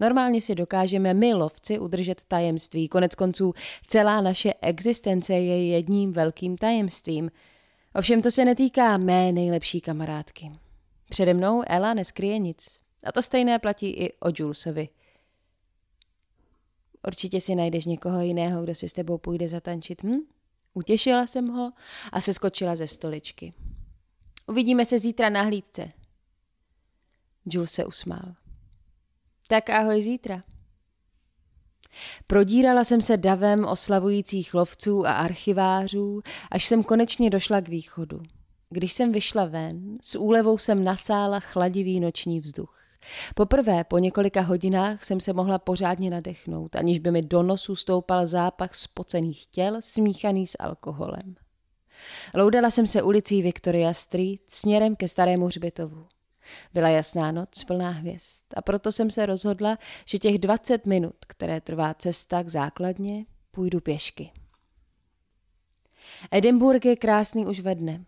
Normálně 0.00 0.40
si 0.40 0.54
dokážeme 0.54 1.14
my, 1.14 1.34
lovci, 1.34 1.78
udržet 1.78 2.24
tajemství. 2.24 2.88
Konec 2.88 3.14
konců 3.14 3.54
celá 3.86 4.20
naše 4.20 4.54
existence 4.60 5.34
je 5.34 5.68
jedním 5.68 6.12
velkým 6.12 6.56
tajemstvím. 6.56 7.30
Ovšem 7.94 8.22
to 8.22 8.30
se 8.30 8.44
netýká 8.44 8.96
mé 8.96 9.32
nejlepší 9.32 9.80
kamarádky. 9.80 10.52
Přede 11.08 11.34
mnou 11.34 11.62
Ela 11.66 11.94
neskryje 11.94 12.38
nic. 12.38 12.80
A 13.04 13.12
to 13.12 13.22
stejné 13.22 13.58
platí 13.58 13.90
i 13.90 14.12
o 14.12 14.30
Julesovi. 14.34 14.88
Určitě 17.06 17.40
si 17.40 17.54
najdeš 17.54 17.84
někoho 17.84 18.20
jiného, 18.20 18.62
kdo 18.62 18.74
si 18.74 18.88
s 18.88 18.92
tebou 18.92 19.18
půjde 19.18 19.48
zatančit, 19.48 20.02
hm? 20.02 20.18
Utěšila 20.74 21.26
jsem 21.26 21.48
ho 21.48 21.72
a 22.12 22.20
se 22.20 22.34
skočila 22.34 22.76
ze 22.76 22.86
stoličky. 22.86 23.54
Uvidíme 24.46 24.84
se 24.84 24.98
zítra 24.98 25.28
na 25.28 25.42
hlídce. 25.42 25.92
Jules 27.46 27.72
se 27.72 27.84
usmál. 27.84 28.34
Tak 29.48 29.70
ahoj 29.70 30.02
zítra. 30.02 30.42
Prodírala 32.26 32.84
jsem 32.84 33.02
se 33.02 33.16
davem 33.16 33.64
oslavujících 33.64 34.54
lovců 34.54 35.06
a 35.06 35.12
archivářů, 35.12 36.22
až 36.50 36.66
jsem 36.66 36.84
konečně 36.84 37.30
došla 37.30 37.60
k 37.60 37.68
východu. 37.68 38.22
Když 38.70 38.92
jsem 38.92 39.12
vyšla 39.12 39.44
ven, 39.44 39.98
s 40.02 40.18
úlevou 40.18 40.58
jsem 40.58 40.84
nasála 40.84 41.40
chladivý 41.40 42.00
noční 42.00 42.40
vzduch. 42.40 42.77
Poprvé 43.34 43.84
po 43.84 43.98
několika 43.98 44.40
hodinách 44.40 45.04
jsem 45.04 45.20
se 45.20 45.32
mohla 45.32 45.58
pořádně 45.58 46.10
nadechnout, 46.10 46.76
aniž 46.76 46.98
by 46.98 47.10
mi 47.10 47.22
do 47.22 47.42
nosu 47.42 47.76
stoupal 47.76 48.26
zápach 48.26 48.74
spocených 48.74 49.46
těl 49.46 49.76
smíchaný 49.80 50.46
s 50.46 50.56
alkoholem. 50.60 51.34
Loudala 52.34 52.70
jsem 52.70 52.86
se 52.86 53.02
ulicí 53.02 53.42
Victoria 53.42 53.94
Street 53.94 54.40
směrem 54.48 54.96
ke 54.96 55.08
starému 55.08 55.46
hřbitovu. 55.46 56.06
Byla 56.74 56.88
jasná 56.88 57.32
noc, 57.32 57.64
plná 57.64 57.90
hvězd 57.90 58.44
a 58.56 58.62
proto 58.62 58.92
jsem 58.92 59.10
se 59.10 59.26
rozhodla, 59.26 59.78
že 60.06 60.18
těch 60.18 60.38
20 60.38 60.86
minut, 60.86 61.14
které 61.26 61.60
trvá 61.60 61.94
cesta 61.94 62.42
k 62.42 62.48
základně, 62.48 63.26
půjdu 63.50 63.80
pěšky. 63.80 64.32
Edinburgh 66.30 66.84
je 66.84 66.96
krásný 66.96 67.46
už 67.46 67.60
ve 67.60 67.74
dne, 67.74 68.04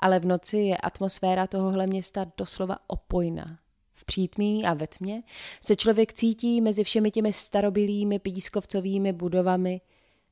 ale 0.00 0.20
v 0.20 0.24
noci 0.24 0.56
je 0.56 0.76
atmosféra 0.76 1.46
tohohle 1.46 1.86
města 1.86 2.26
doslova 2.36 2.76
opojná. 2.86 3.58
V 3.98 4.04
přítmí 4.04 4.66
a 4.66 4.74
ve 4.74 4.86
tmě 4.86 5.22
se 5.64 5.76
člověk 5.76 6.12
cítí 6.12 6.60
mezi 6.60 6.84
všemi 6.84 7.10
těmi 7.10 7.32
starobilými 7.32 8.18
pískovcovými 8.18 9.12
budovami 9.12 9.80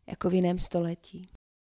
jako 0.07 0.31
v 0.31 0.35
jiném 0.35 0.59
století. 0.59 1.29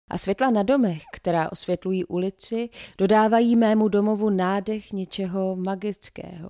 A 0.10 0.18
světla 0.18 0.50
na 0.50 0.64
domech, 0.64 1.02
která 1.14 1.52
osvětlují 1.52 2.06
ulici, 2.06 2.70
dodávají 2.98 3.56
mému 3.56 3.88
domovu 3.88 4.30
nádech 4.30 4.92
něčeho 4.92 5.56
magického. 5.56 6.50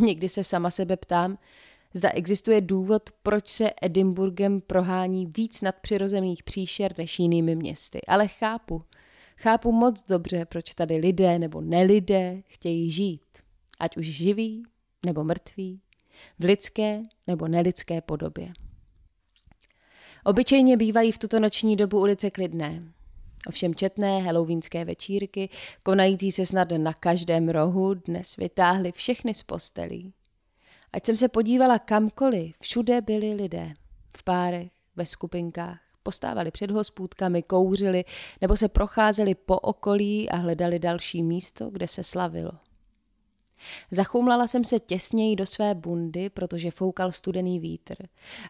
Někdy 0.00 0.28
se 0.28 0.44
sama 0.44 0.70
sebe 0.70 0.96
ptám, 0.96 1.38
zda 1.94 2.10
existuje 2.10 2.60
důvod, 2.60 3.02
proč 3.22 3.48
se 3.48 3.70
Edinburghem 3.82 4.60
prohání 4.60 5.26
víc 5.26 5.60
nadpřirozených 5.60 6.42
příšer 6.42 6.94
než 6.98 7.18
jinými 7.18 7.56
městy. 7.56 8.00
Ale 8.08 8.28
chápu, 8.28 8.82
chápu 9.36 9.72
moc 9.72 10.04
dobře, 10.04 10.44
proč 10.44 10.74
tady 10.74 10.96
lidé 10.96 11.38
nebo 11.38 11.60
nelidé 11.60 12.42
chtějí 12.46 12.90
žít 12.90 13.27
ať 13.80 13.96
už 13.96 14.06
živý 14.06 14.62
nebo 15.06 15.24
mrtvý, 15.24 15.80
v 16.38 16.44
lidské 16.44 17.02
nebo 17.26 17.48
nelidské 17.48 18.00
podobě. 18.00 18.52
Obyčejně 20.24 20.76
bývají 20.76 21.12
v 21.12 21.18
tuto 21.18 21.40
noční 21.40 21.76
dobu 21.76 22.00
ulice 22.00 22.30
klidné. 22.30 22.82
Ovšem 23.46 23.74
četné 23.74 24.22
halloweenské 24.22 24.84
večírky, 24.84 25.48
konající 25.82 26.32
se 26.32 26.46
snad 26.46 26.68
na 26.76 26.92
každém 26.92 27.48
rohu, 27.48 27.94
dnes 27.94 28.36
vytáhly 28.36 28.92
všechny 28.92 29.34
z 29.34 29.42
postelí. 29.42 30.12
Ať 30.92 31.06
jsem 31.06 31.16
se 31.16 31.28
podívala 31.28 31.78
kamkoliv, 31.78 32.56
všude 32.60 33.00
byli 33.00 33.34
lidé. 33.34 33.74
V 34.16 34.22
párech, 34.24 34.70
ve 34.96 35.06
skupinkách, 35.06 35.80
postávali 36.02 36.50
před 36.50 36.70
hospůdkami, 36.70 37.42
kouřili 37.42 38.04
nebo 38.40 38.56
se 38.56 38.68
procházeli 38.68 39.34
po 39.34 39.58
okolí 39.58 40.30
a 40.30 40.36
hledali 40.36 40.78
další 40.78 41.22
místo, 41.22 41.70
kde 41.70 41.88
se 41.88 42.04
slavilo. 42.04 42.52
Zachumlala 43.90 44.46
jsem 44.46 44.64
se 44.64 44.78
těsněji 44.78 45.36
do 45.36 45.46
své 45.46 45.74
bundy, 45.74 46.30
protože 46.30 46.70
foukal 46.70 47.12
studený 47.12 47.60
vítr 47.60 47.94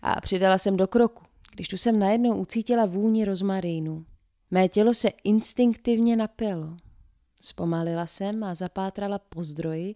a 0.02 0.20
přidala 0.20 0.58
jsem 0.58 0.76
do 0.76 0.86
kroku, 0.86 1.22
když 1.54 1.68
tu 1.68 1.76
jsem 1.76 1.98
najednou 1.98 2.36
ucítila 2.40 2.86
vůni 2.86 3.24
rozmarínu. 3.24 4.04
Mé 4.50 4.68
tělo 4.68 4.94
se 4.94 5.08
instinktivně 5.24 6.16
napilo. 6.16 6.76
Zpomalila 7.40 8.06
jsem 8.06 8.44
a 8.44 8.54
zapátrala 8.54 9.18
po 9.18 9.44
zdroji, 9.44 9.94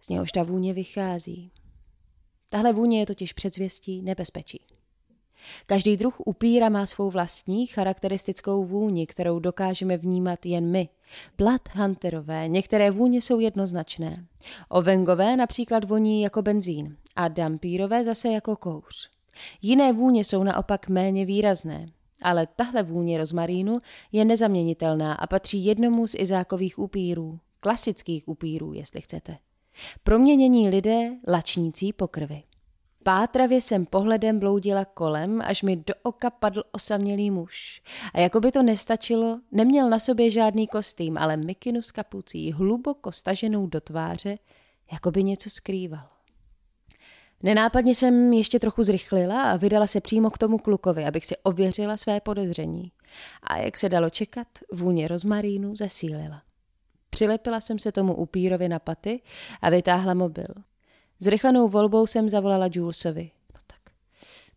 z 0.00 0.08
něhož 0.08 0.32
ta 0.32 0.42
vůně 0.42 0.74
vychází. 0.74 1.50
Tahle 2.50 2.72
vůně 2.72 3.00
je 3.00 3.06
totiž 3.06 3.32
předzvěstí 3.32 4.02
nebezpečí. 4.02 4.60
Každý 5.66 5.96
druh 5.96 6.20
upíra 6.26 6.68
má 6.68 6.86
svou 6.86 7.10
vlastní 7.10 7.66
charakteristickou 7.66 8.64
vůni, 8.64 9.06
kterou 9.06 9.38
dokážeme 9.38 9.96
vnímat 9.96 10.46
jen 10.46 10.70
my. 10.70 10.88
Bloodhunterové, 11.38 12.48
některé 12.48 12.90
vůně 12.90 13.20
jsou 13.20 13.40
jednoznačné. 13.40 14.26
Ovengové 14.68 15.36
například 15.36 15.84
voní 15.84 16.22
jako 16.22 16.42
benzín 16.42 16.96
a 17.16 17.28
dampírové 17.28 18.04
zase 18.04 18.28
jako 18.28 18.56
kouř. 18.56 19.10
Jiné 19.62 19.92
vůně 19.92 20.24
jsou 20.24 20.44
naopak 20.44 20.88
méně 20.88 21.26
výrazné, 21.26 21.86
ale 22.22 22.46
tahle 22.46 22.82
vůně 22.82 23.18
rozmarínu 23.18 23.80
je 24.12 24.24
nezaměnitelná 24.24 25.14
a 25.14 25.26
patří 25.26 25.64
jednomu 25.64 26.06
z 26.06 26.14
izákových 26.18 26.78
upírů, 26.78 27.40
klasických 27.60 28.28
upírů, 28.28 28.72
jestli 28.72 29.00
chcete. 29.00 29.38
Proměnění 30.04 30.68
lidé 30.68 31.10
lačnící 31.28 31.92
po 31.92 32.08
krvi. 32.08 32.42
Pátravě 33.02 33.60
jsem 33.60 33.86
pohledem 33.86 34.38
bloudila 34.38 34.84
kolem, 34.84 35.42
až 35.44 35.62
mi 35.62 35.76
do 35.76 35.94
oka 36.02 36.30
padl 36.30 36.62
osamělý 36.72 37.30
muž. 37.30 37.82
A 38.14 38.20
jako 38.20 38.40
by 38.40 38.52
to 38.52 38.62
nestačilo, 38.62 39.40
neměl 39.52 39.90
na 39.90 39.98
sobě 39.98 40.30
žádný 40.30 40.66
kostým, 40.66 41.18
ale 41.18 41.36
mikinu 41.36 41.82
s 41.82 41.90
kapucí, 41.90 42.52
hluboko 42.52 43.12
staženou 43.12 43.66
do 43.66 43.80
tváře, 43.80 44.38
jako 44.92 45.10
by 45.10 45.24
něco 45.24 45.50
skrýval. 45.50 46.08
Nenápadně 47.42 47.94
jsem 47.94 48.32
ještě 48.32 48.58
trochu 48.58 48.82
zrychlila 48.82 49.42
a 49.42 49.56
vydala 49.56 49.86
se 49.86 50.00
přímo 50.00 50.30
k 50.30 50.38
tomu 50.38 50.58
klukovi, 50.58 51.04
abych 51.04 51.26
si 51.26 51.36
ověřila 51.36 51.96
své 51.96 52.20
podezření. 52.20 52.92
A 53.42 53.56
jak 53.56 53.76
se 53.76 53.88
dalo 53.88 54.10
čekat, 54.10 54.48
vůně 54.72 55.08
rozmarínu 55.08 55.76
zesílila. 55.76 56.42
Přilepila 57.10 57.60
jsem 57.60 57.78
se 57.78 57.92
tomu 57.92 58.14
upírovi 58.14 58.68
na 58.68 58.78
paty 58.78 59.22
a 59.62 59.70
vytáhla 59.70 60.14
mobil. 60.14 60.54
Zrychlenou 61.22 61.68
volbou 61.68 62.06
jsem 62.06 62.28
zavolala 62.28 62.68
Julesovi. 62.72 63.30
No 63.54 63.60
tak, 63.66 63.94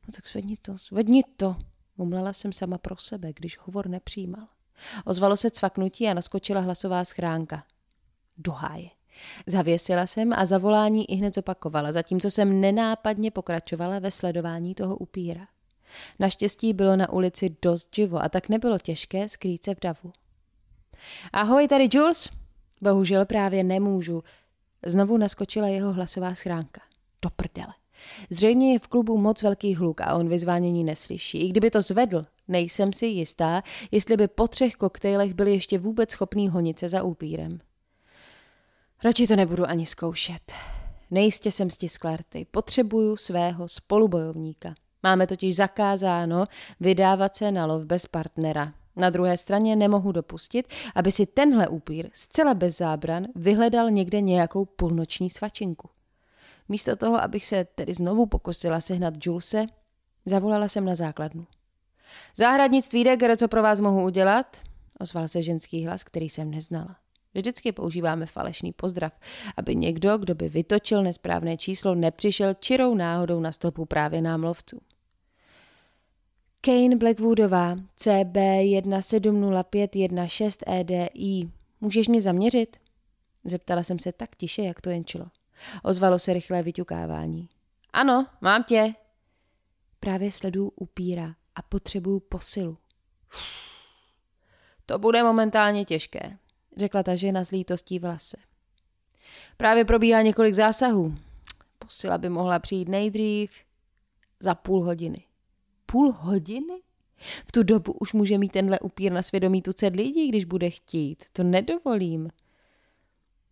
no 0.08 0.14
tak 0.16 0.28
zvedni 0.28 0.58
to, 0.58 0.78
zvedni 0.78 1.24
to, 1.38 1.56
mumlala 1.98 2.34
jsem 2.34 2.54
sama 2.54 2.78
pro 2.78 2.98
sebe, 2.98 3.34
když 3.34 3.58
hovor 3.58 3.88
nepřijímal. 3.88 4.48
Ozvalo 5.06 5.38
se 5.38 5.50
cvaknutí 5.50 6.08
a 6.08 6.14
naskočila 6.14 6.62
hlasová 6.62 7.06
schránka. 7.06 7.64
Do 8.38 8.52
háje. 8.52 8.90
Zavěsila 9.48 10.08
jsem 10.08 10.34
a 10.34 10.46
zavolání 10.46 11.12
i 11.12 11.16
hned 11.16 11.36
zopakovala, 11.36 11.92
zatímco 11.92 12.30
jsem 12.30 12.62
nenápadně 12.62 13.32
pokračovala 13.32 14.00
ve 14.00 14.12
sledování 14.12 14.76
toho 14.76 14.98
upíra. 14.98 15.48
Naštěstí 16.20 16.74
bylo 16.74 16.96
na 16.96 17.14
ulici 17.14 17.56
dost 17.62 17.96
živo 17.96 18.24
a 18.24 18.30
tak 18.30 18.50
nebylo 18.50 18.78
těžké 18.80 19.30
skrýt 19.30 19.64
se 19.64 19.76
v 19.76 19.80
davu. 19.80 20.14
Ahoj, 21.34 21.68
tady 21.68 21.90
Jules. 21.94 22.30
Bohužel 22.82 23.26
právě 23.26 23.64
nemůžu. 23.64 24.24
Znovu 24.86 25.18
naskočila 25.18 25.68
jeho 25.68 25.94
hlasová 25.94 26.36
schránka. 26.36 26.82
Do 27.22 27.30
prdele. 27.30 27.74
Zřejmě 28.30 28.74
je 28.74 28.80
v 28.80 28.88
klubu 28.88 29.18
moc 29.18 29.44
velký 29.44 29.76
hluk 29.76 30.02
a 30.02 30.14
on 30.14 30.30
vyzvánění 30.30 30.84
neslyší. 30.84 31.46
I 31.46 31.50
kdyby 31.50 31.72
to 31.72 31.82
zvedl, 31.82 32.26
nejsem 32.48 32.94
si 32.94 33.06
jistá, 33.06 33.64
jestli 33.92 34.18
by 34.18 34.28
po 34.28 34.48
třech 34.48 34.76
koktejlech 34.76 35.34
byl 35.34 35.48
ještě 35.48 35.80
vůbec 35.80 36.12
schopný 36.12 36.50
honit 36.50 36.80
se 36.80 36.90
za 36.90 37.04
upírem. 37.04 37.60
Radši 39.04 39.28
to 39.28 39.36
nebudu 39.36 39.66
ani 39.66 39.86
zkoušet. 39.86 40.54
Nejistě 41.12 41.52
jsem 41.52 41.70
stiskla 41.70 42.18
rty. 42.18 42.48
Potřebuju 42.52 43.18
svého 43.18 43.68
spolubojovníka. 43.68 44.74
Máme 45.04 45.28
totiž 45.28 45.56
zakázáno 45.56 46.46
vydávat 46.80 47.36
se 47.36 47.52
na 47.52 47.66
lov 47.66 47.86
bez 47.86 48.06
partnera. 48.06 48.74
Na 48.96 49.10
druhé 49.10 49.38
straně 49.38 49.76
nemohu 49.76 50.12
dopustit, 50.12 50.68
aby 50.96 51.12
si 51.12 51.26
tenhle 51.26 51.68
upír 51.68 52.10
zcela 52.14 52.54
bez 52.54 52.78
zábran 52.78 53.26
vyhledal 53.36 53.90
někde 53.90 54.22
nějakou 54.22 54.66
půlnoční 54.66 55.30
svačinku. 55.30 55.90
Místo 56.70 56.96
toho, 56.96 57.22
abych 57.22 57.46
se 57.46 57.66
tedy 57.76 57.94
znovu 57.94 58.26
pokusila 58.26 58.82
sehnat 58.82 59.14
Julese, 59.26 59.66
zavolala 60.26 60.68
jsem 60.68 60.86
na 60.86 60.96
základnu. 60.96 61.48
Záhradnictví 62.38 63.04
Degger, 63.04 63.38
co 63.38 63.48
pro 63.48 63.64
vás 63.64 63.80
mohu 63.80 64.04
udělat? 64.04 64.58
Ozval 65.00 65.28
se 65.28 65.42
ženský 65.42 65.86
hlas, 65.86 66.04
který 66.04 66.30
jsem 66.30 66.52
neznala. 66.52 66.96
Vždycky 67.34 67.72
používáme 67.72 68.26
falešný 68.26 68.74
pozdrav, 68.74 69.14
aby 69.58 69.76
někdo, 69.76 70.18
kdo 70.18 70.36
by 70.36 70.50
vytočil 70.50 71.04
nesprávné 71.04 71.58
číslo, 71.58 71.96
nepřišel 71.96 72.54
čirou 72.54 72.96
náhodou 72.96 73.40
na 73.40 73.52
stopu 73.52 73.86
právě 73.86 74.22
námlovců. 74.22 74.82
Kane 76.66 76.96
Blackwoodová, 76.96 77.76
CB 77.96 78.36
170516 78.36 80.60
EDI. 80.68 81.50
Můžeš 81.82 82.08
mě 82.08 82.22
zaměřit? 82.22 82.78
Zeptala 83.44 83.84
jsem 83.84 84.00
se 84.00 84.12
tak 84.12 84.36
tiše, 84.36 84.62
jak 84.62 84.82
to 84.82 84.90
jen 84.90 85.06
čilo. 85.06 85.26
Ozvalo 85.84 86.20
se 86.20 86.34
rychlé 86.34 86.64
vyťukávání. 86.64 87.50
Ano, 87.94 88.28
mám 88.42 88.64
tě. 88.64 88.94
Právě 90.00 90.32
sleduju 90.32 90.72
upíra 90.76 91.36
a 91.56 91.62
potřebuju 91.62 92.20
posilu. 92.20 92.78
To 94.86 95.00
bude 95.00 95.24
momentálně 95.24 95.86
těžké, 95.86 96.38
řekla 96.78 97.04
ta 97.04 97.16
žena 97.16 97.44
s 97.44 97.52
lítostí 97.52 98.00
v 98.00 98.04
lase. 98.04 98.38
Právě 99.58 99.86
probíhá 99.86 100.22
několik 100.22 100.54
zásahů. 100.54 101.16
Posila 101.80 102.18
by 102.18 102.30
mohla 102.30 102.60
přijít 102.60 102.90
nejdřív 102.90 103.52
za 104.40 104.56
půl 104.56 104.84
hodiny 104.84 105.24
půl 105.86 106.12
hodiny? 106.12 106.82
V 107.48 107.52
tu 107.52 107.64
dobu 107.64 107.92
už 107.92 108.14
může 108.14 108.38
mít 108.38 108.52
tenhle 108.52 108.80
upír 108.80 109.12
na 109.12 109.22
svědomí 109.22 109.62
tucet 109.62 109.96
lidí, 109.96 110.28
když 110.28 110.46
bude 110.46 110.70
chtít. 110.70 111.26
To 111.34 111.44
nedovolím. 111.44 112.30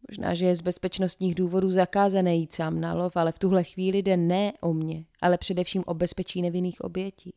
Možná, 0.10 0.34
že 0.34 0.46
je 0.46 0.56
z 0.56 0.62
bezpečnostních 0.62 1.36
důvodů 1.36 1.72
zakázané 1.72 2.36
jít 2.36 2.54
sám 2.54 2.82
na 2.82 2.94
lov, 2.94 3.18
ale 3.18 3.32
v 3.32 3.40
tuhle 3.40 3.64
chvíli 3.64 3.98
jde 3.98 4.18
ne 4.18 4.54
o 4.62 4.74
mě, 4.74 5.06
ale 5.22 5.38
především 5.38 5.84
o 5.86 5.94
bezpečí 5.94 6.42
nevinných 6.42 6.82
obětí. 6.82 7.34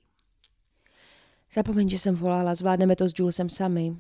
Zapomeň, 1.53 1.89
že 1.89 1.99
jsem 1.99 2.17
volala, 2.17 2.55
zvládneme 2.55 2.97
to 2.97 3.09
s 3.09 3.13
Julesem 3.19 3.49
sami. 3.49 3.97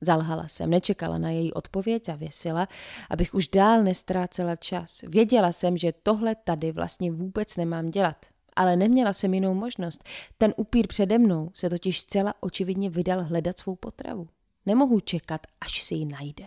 Zalhala 0.00 0.48
jsem, 0.48 0.70
nečekala 0.70 1.18
na 1.18 1.30
její 1.30 1.52
odpověď, 1.52 2.06
zavěsila, 2.06 2.68
abych 3.10 3.34
už 3.34 3.48
dál 3.48 3.82
nestrácela 3.82 4.56
čas. 4.56 5.00
Věděla 5.08 5.52
jsem, 5.52 5.76
že 5.76 5.92
tohle 6.02 6.34
tady 6.34 6.72
vlastně 6.72 7.12
vůbec 7.12 7.56
nemám 7.56 7.90
dělat. 7.90 8.26
Ale 8.56 8.76
neměla 8.76 9.12
jsem 9.12 9.34
jinou 9.34 9.54
možnost. 9.54 10.04
Ten 10.38 10.54
upír 10.56 10.86
přede 10.86 11.18
mnou 11.18 11.50
se 11.54 11.70
totiž 11.70 12.00
zcela 12.00 12.34
očividně 12.40 12.90
vydal 12.90 13.24
hledat 13.24 13.58
svou 13.58 13.76
potravu. 13.76 14.28
Nemohu 14.66 15.00
čekat, 15.00 15.40
až 15.60 15.82
si 15.82 15.94
ji 15.94 16.06
najde. 16.06 16.44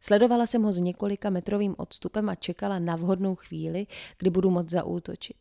Sledovala 0.00 0.46
jsem 0.46 0.62
ho 0.62 0.72
s 0.72 0.78
několika 0.78 1.30
metrovým 1.30 1.74
odstupem 1.78 2.28
a 2.28 2.34
čekala 2.34 2.78
na 2.78 2.96
vhodnou 2.96 3.34
chvíli, 3.34 3.86
kdy 4.18 4.30
budu 4.30 4.50
moct 4.50 4.70
zaútočit. 4.70 5.36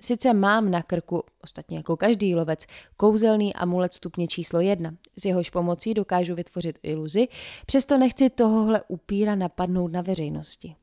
Sice 0.00 0.34
mám 0.34 0.70
na 0.70 0.82
krku, 0.82 1.22
ostatně 1.42 1.76
jako 1.76 1.96
každý 1.96 2.34
lovec, 2.34 2.66
kouzelný 2.96 3.54
amulet 3.54 3.92
stupně 3.92 4.26
číslo 4.26 4.60
jedna. 4.60 4.94
S 5.16 5.24
jehož 5.24 5.50
pomocí 5.50 5.94
dokážu 5.94 6.34
vytvořit 6.34 6.78
iluzi, 6.82 7.28
přesto 7.66 7.98
nechci 7.98 8.30
tohohle 8.30 8.82
upíra 8.88 9.34
napadnout 9.34 9.92
na 9.92 10.02
veřejnosti. 10.02 10.76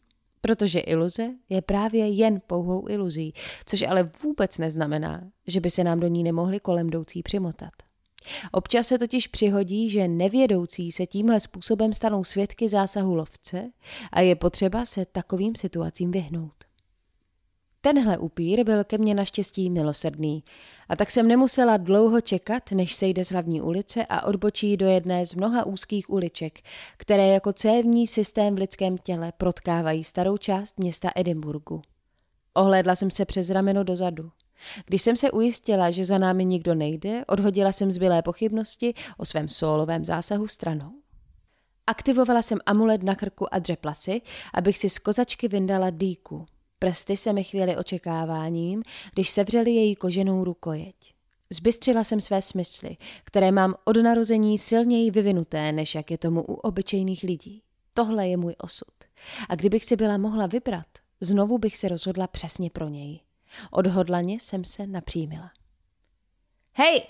Protože 0.46 0.80
iluze 0.80 1.30
je 1.50 1.62
právě 1.62 2.08
jen 2.08 2.42
pouhou 2.48 2.90
iluzí, 2.90 3.34
což 3.66 3.82
ale 3.82 4.12
vůbec 4.24 4.58
neznamená, 4.58 5.32
že 5.48 5.60
by 5.60 5.70
se 5.70 5.84
nám 5.84 6.00
do 6.00 6.08
ní 6.08 6.24
nemohli 6.24 6.60
kolem 6.60 6.88
jdoucí 6.88 7.24
přimotat. 7.24 7.72
Občas 8.52 8.88
se 8.88 9.00
totiž 9.00 9.28
přihodí, 9.28 9.90
že 9.90 10.08
nevědoucí 10.08 10.92
se 10.92 11.06
tímhle 11.06 11.40
způsobem 11.40 11.94
stanou 11.94 12.24
svědky 12.24 12.70
zásahu 12.70 13.16
lovce 13.16 13.68
a 14.12 14.22
je 14.22 14.36
potřeba 14.36 14.86
se 14.86 15.06
takovým 15.06 15.56
situacím 15.56 16.12
vyhnout. 16.12 16.54
Tenhle 17.86 18.18
upír 18.18 18.64
byl 18.64 18.84
ke 18.84 18.98
mně 18.98 19.16
naštěstí 19.16 19.70
milosrdný 19.70 20.44
a 20.90 20.96
tak 20.96 21.12
jsem 21.12 21.28
nemusela 21.28 21.78
dlouho 21.78 22.22
čekat, 22.22 22.72
než 22.72 22.96
sejde 22.96 23.26
z 23.26 23.32
hlavní 23.32 23.62
ulice 23.62 24.06
a 24.06 24.26
odbočí 24.26 24.78
do 24.78 24.86
jedné 24.86 25.26
z 25.26 25.34
mnoha 25.34 25.66
úzkých 25.66 26.10
uliček, 26.10 26.60
které 26.98 27.28
jako 27.28 27.54
cévní 27.54 28.08
systém 28.08 28.56
v 28.56 28.58
lidském 28.58 28.98
těle 28.98 29.32
protkávají 29.38 30.04
starou 30.04 30.38
část 30.38 30.80
města 30.80 31.12
Edinburgu. 31.16 31.82
Ohlédla 32.54 32.96
jsem 32.96 33.12
se 33.12 33.26
přes 33.26 33.50
rameno 33.50 33.84
dozadu. 33.84 34.32
Když 34.86 35.02
jsem 35.02 35.18
se 35.18 35.32
ujistila, 35.32 35.92
že 35.92 36.06
za 36.06 36.18
námi 36.18 36.46
nikdo 36.46 36.76
nejde, 36.76 37.26
odhodila 37.28 37.72
jsem 37.72 37.92
zbylé 37.92 38.22
pochybnosti 38.22 38.94
o 39.18 39.26
svém 39.26 39.50
solovém 39.50 40.06
zásahu 40.06 40.48
stranou. 40.48 40.92
Aktivovala 41.88 42.42
jsem 42.42 42.60
amulet 42.66 43.04
na 43.04 43.16
krku 43.16 43.54
a 43.54 43.60
dřepla 43.60 43.94
si, 43.94 44.22
abych 44.54 44.78
si 44.78 44.90
z 44.90 45.00
kozačky 45.00 45.48
vyndala 45.48 45.90
dýku. 45.90 46.46
Prsty 46.84 47.18
se 47.18 47.34
mi 47.34 47.44
chvěly 47.44 47.78
očekáváním, 47.78 48.84
když 49.14 49.30
sevřeli 49.30 49.72
její 49.72 49.96
koženou 49.96 50.44
rukojeť. 50.44 50.96
Zbystřila 51.50 52.04
jsem 52.04 52.22
své 52.22 52.42
smysly, 52.42 52.98
které 53.24 53.52
mám 53.52 53.76
od 53.86 53.98
narození 53.98 54.58
silněji 54.58 55.12
vyvinuté, 55.12 55.72
než 55.72 55.96
jak 55.96 56.12
je 56.12 56.18
tomu 56.18 56.42
u 56.42 56.54
obyčejných 56.54 57.24
lidí. 57.24 57.64
Tohle 57.94 58.28
je 58.28 58.38
můj 58.38 58.56
osud. 58.58 58.94
A 59.50 59.56
kdybych 59.56 59.86
si 59.86 59.96
byla 59.96 60.18
mohla 60.18 60.48
vybrat, 60.48 60.86
znovu 61.22 61.58
bych 61.58 61.78
se 61.78 61.88
rozhodla 61.88 62.28
přesně 62.28 62.70
pro 62.70 62.90
něj. 62.90 63.20
Odhodlaně 63.72 64.40
jsem 64.40 64.66
se 64.66 64.88
napřímila. 64.88 65.52
Hej! 66.74 67.02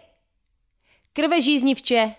Krvežíznivče! 1.13 2.15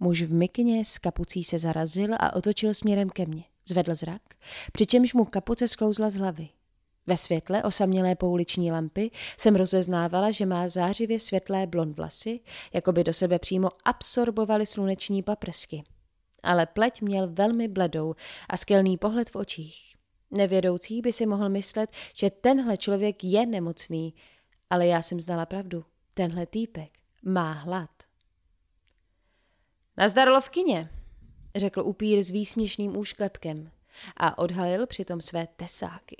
Muž 0.00 0.22
v 0.22 0.32
mikině 0.32 0.84
s 0.84 0.98
kapucí 0.98 1.44
se 1.44 1.58
zarazil 1.58 2.14
a 2.14 2.36
otočil 2.36 2.74
směrem 2.74 3.10
ke 3.10 3.26
mně. 3.26 3.51
Zvedl 3.68 3.94
zrak, 3.94 4.22
přičemž 4.72 5.14
mu 5.14 5.24
kapuce 5.24 5.68
sklouzla 5.68 6.10
z 6.10 6.14
hlavy. 6.14 6.48
Ve 7.06 7.16
světle 7.16 7.62
osamělé 7.62 8.14
pouliční 8.14 8.72
lampy 8.72 9.10
jsem 9.36 9.56
rozeznávala, 9.56 10.30
že 10.30 10.46
má 10.46 10.68
zářivě 10.68 11.20
světlé 11.20 11.66
blond 11.66 11.96
vlasy, 11.96 12.40
jako 12.72 12.92
by 12.92 13.04
do 13.04 13.12
sebe 13.12 13.38
přímo 13.38 13.68
absorbovaly 13.84 14.66
sluneční 14.66 15.22
paprsky. 15.22 15.84
Ale 16.42 16.66
pleť 16.66 17.02
měl 17.02 17.28
velmi 17.32 17.68
bledou 17.68 18.14
a 18.48 18.56
skelný 18.56 18.98
pohled 18.98 19.30
v 19.30 19.36
očích. 19.36 19.96
Nevědoucí 20.30 21.00
by 21.00 21.12
si 21.12 21.26
mohl 21.26 21.48
myslet, 21.48 21.90
že 22.14 22.30
tenhle 22.30 22.76
člověk 22.76 23.24
je 23.24 23.46
nemocný, 23.46 24.14
ale 24.70 24.86
já 24.86 25.02
jsem 25.02 25.20
znala 25.20 25.46
pravdu. 25.46 25.84
Tenhle 26.14 26.46
týpek 26.46 26.90
má 27.22 27.52
hlad. 27.52 27.90
Nazdar 29.96 30.28
lovkyně, 30.28 30.90
řekl 31.56 31.80
upír 31.80 32.22
s 32.22 32.30
výsměšným 32.30 32.96
úšklepkem 32.96 33.70
a 34.16 34.38
odhalil 34.38 34.86
přitom 34.86 35.20
své 35.20 35.48
tesáky. 35.56 36.16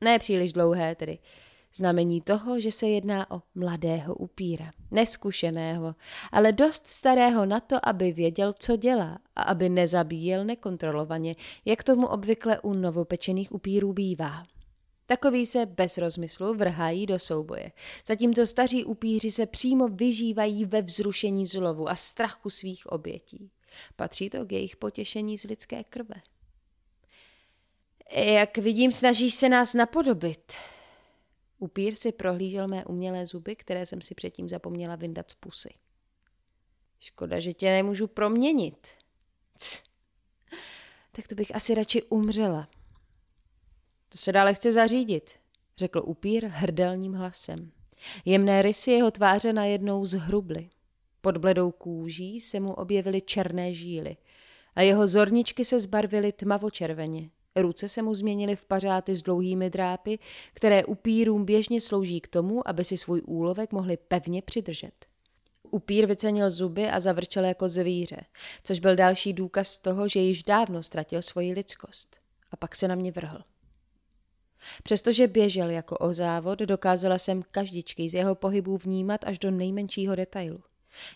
Ne 0.00 0.18
příliš 0.18 0.52
dlouhé 0.52 0.94
tedy. 0.94 1.18
Znamení 1.74 2.20
toho, 2.20 2.60
že 2.60 2.72
se 2.72 2.88
jedná 2.88 3.30
o 3.30 3.42
mladého 3.54 4.14
upíra, 4.14 4.72
neskušeného, 4.90 5.94
ale 6.32 6.52
dost 6.52 6.88
starého 6.88 7.46
na 7.46 7.60
to, 7.60 7.88
aby 7.88 8.12
věděl, 8.12 8.52
co 8.58 8.76
dělá 8.76 9.18
a 9.36 9.42
aby 9.42 9.68
nezabíjel 9.68 10.44
nekontrolovaně, 10.44 11.36
jak 11.64 11.82
tomu 11.82 12.06
obvykle 12.06 12.60
u 12.60 12.72
novopečených 12.72 13.52
upírů 13.52 13.92
bývá. 13.92 14.46
Takový 15.06 15.46
se 15.46 15.66
bez 15.66 15.98
rozmyslu 15.98 16.54
vrhají 16.54 17.06
do 17.06 17.18
souboje, 17.18 17.72
zatímco 18.06 18.46
staří 18.46 18.84
upíři 18.84 19.30
se 19.30 19.46
přímo 19.46 19.88
vyžívají 19.88 20.64
ve 20.64 20.82
vzrušení 20.82 21.46
zlovu 21.46 21.88
a 21.88 21.96
strachu 21.96 22.50
svých 22.50 22.86
obětí. 22.86 23.50
Patří 23.96 24.30
to 24.30 24.46
k 24.46 24.52
jejich 24.52 24.76
potěšení 24.76 25.38
z 25.38 25.44
lidské 25.44 25.84
krve. 25.84 26.14
Jak 28.16 28.58
vidím, 28.58 28.92
snažíš 28.92 29.34
se 29.34 29.48
nás 29.48 29.74
napodobit. 29.74 30.52
Upír 31.58 31.94
si 31.94 32.12
prohlížel 32.12 32.68
mé 32.68 32.84
umělé 32.84 33.26
zuby, 33.26 33.56
které 33.56 33.86
jsem 33.86 34.00
si 34.02 34.14
předtím 34.14 34.48
zapomněla 34.48 34.96
vyndat 34.96 35.30
z 35.30 35.34
pusy. 35.34 35.74
Škoda, 37.00 37.40
že 37.40 37.52
tě 37.52 37.70
nemůžu 37.70 38.06
proměnit. 38.06 38.88
Cs. 39.56 39.84
Tak 41.12 41.28
to 41.28 41.34
bych 41.34 41.54
asi 41.54 41.74
radši 41.74 42.02
umřela. 42.02 42.68
To 44.08 44.18
se 44.18 44.32
dále 44.32 44.54
chce 44.54 44.72
zařídit, 44.72 45.38
řekl 45.76 46.02
upír 46.06 46.46
hrdelním 46.46 47.14
hlasem. 47.14 47.72
Jemné 48.24 48.62
rysy 48.62 48.90
jeho 48.90 49.10
tváře 49.10 49.52
najednou 49.52 50.04
zhrubly. 50.04 50.70
Pod 51.20 51.36
bledou 51.36 51.70
kůží 51.70 52.40
se 52.40 52.60
mu 52.60 52.74
objevily 52.74 53.20
černé 53.20 53.74
žíly 53.74 54.16
a 54.74 54.82
jeho 54.82 55.06
zorničky 55.06 55.64
se 55.64 55.80
zbarvily 55.80 56.32
tmavočerveně. 56.32 57.30
Ruce 57.56 57.88
se 57.88 58.02
mu 58.02 58.14
změnily 58.14 58.56
v 58.56 58.64
pařáty 58.64 59.16
s 59.16 59.22
dlouhými 59.22 59.70
drápy, 59.70 60.18
které 60.54 60.84
upírům 60.84 61.44
běžně 61.44 61.80
slouží 61.80 62.20
k 62.20 62.28
tomu, 62.28 62.68
aby 62.68 62.84
si 62.84 62.96
svůj 62.96 63.22
úlovek 63.26 63.72
mohli 63.72 63.96
pevně 63.96 64.42
přidržet. 64.42 65.06
Upír 65.70 66.06
vycenil 66.06 66.50
zuby 66.50 66.88
a 66.88 67.00
zavrčel 67.00 67.44
jako 67.44 67.68
zvíře, 67.68 68.20
což 68.64 68.80
byl 68.80 68.96
další 68.96 69.32
důkaz 69.32 69.78
toho, 69.78 70.08
že 70.08 70.20
již 70.20 70.42
dávno 70.42 70.82
ztratil 70.82 71.22
svoji 71.22 71.52
lidskost. 71.52 72.20
A 72.50 72.56
pak 72.56 72.76
se 72.76 72.88
na 72.88 72.94
mě 72.94 73.12
vrhl. 73.12 73.38
Přestože 74.82 75.26
běžel 75.26 75.70
jako 75.70 75.96
o 75.96 76.12
závod, 76.12 76.58
dokázala 76.58 77.18
jsem 77.18 77.42
každičky 77.50 78.08
z 78.08 78.14
jeho 78.14 78.34
pohybů 78.34 78.76
vnímat 78.78 79.20
až 79.24 79.38
do 79.38 79.50
nejmenšího 79.50 80.16
detailu. 80.16 80.62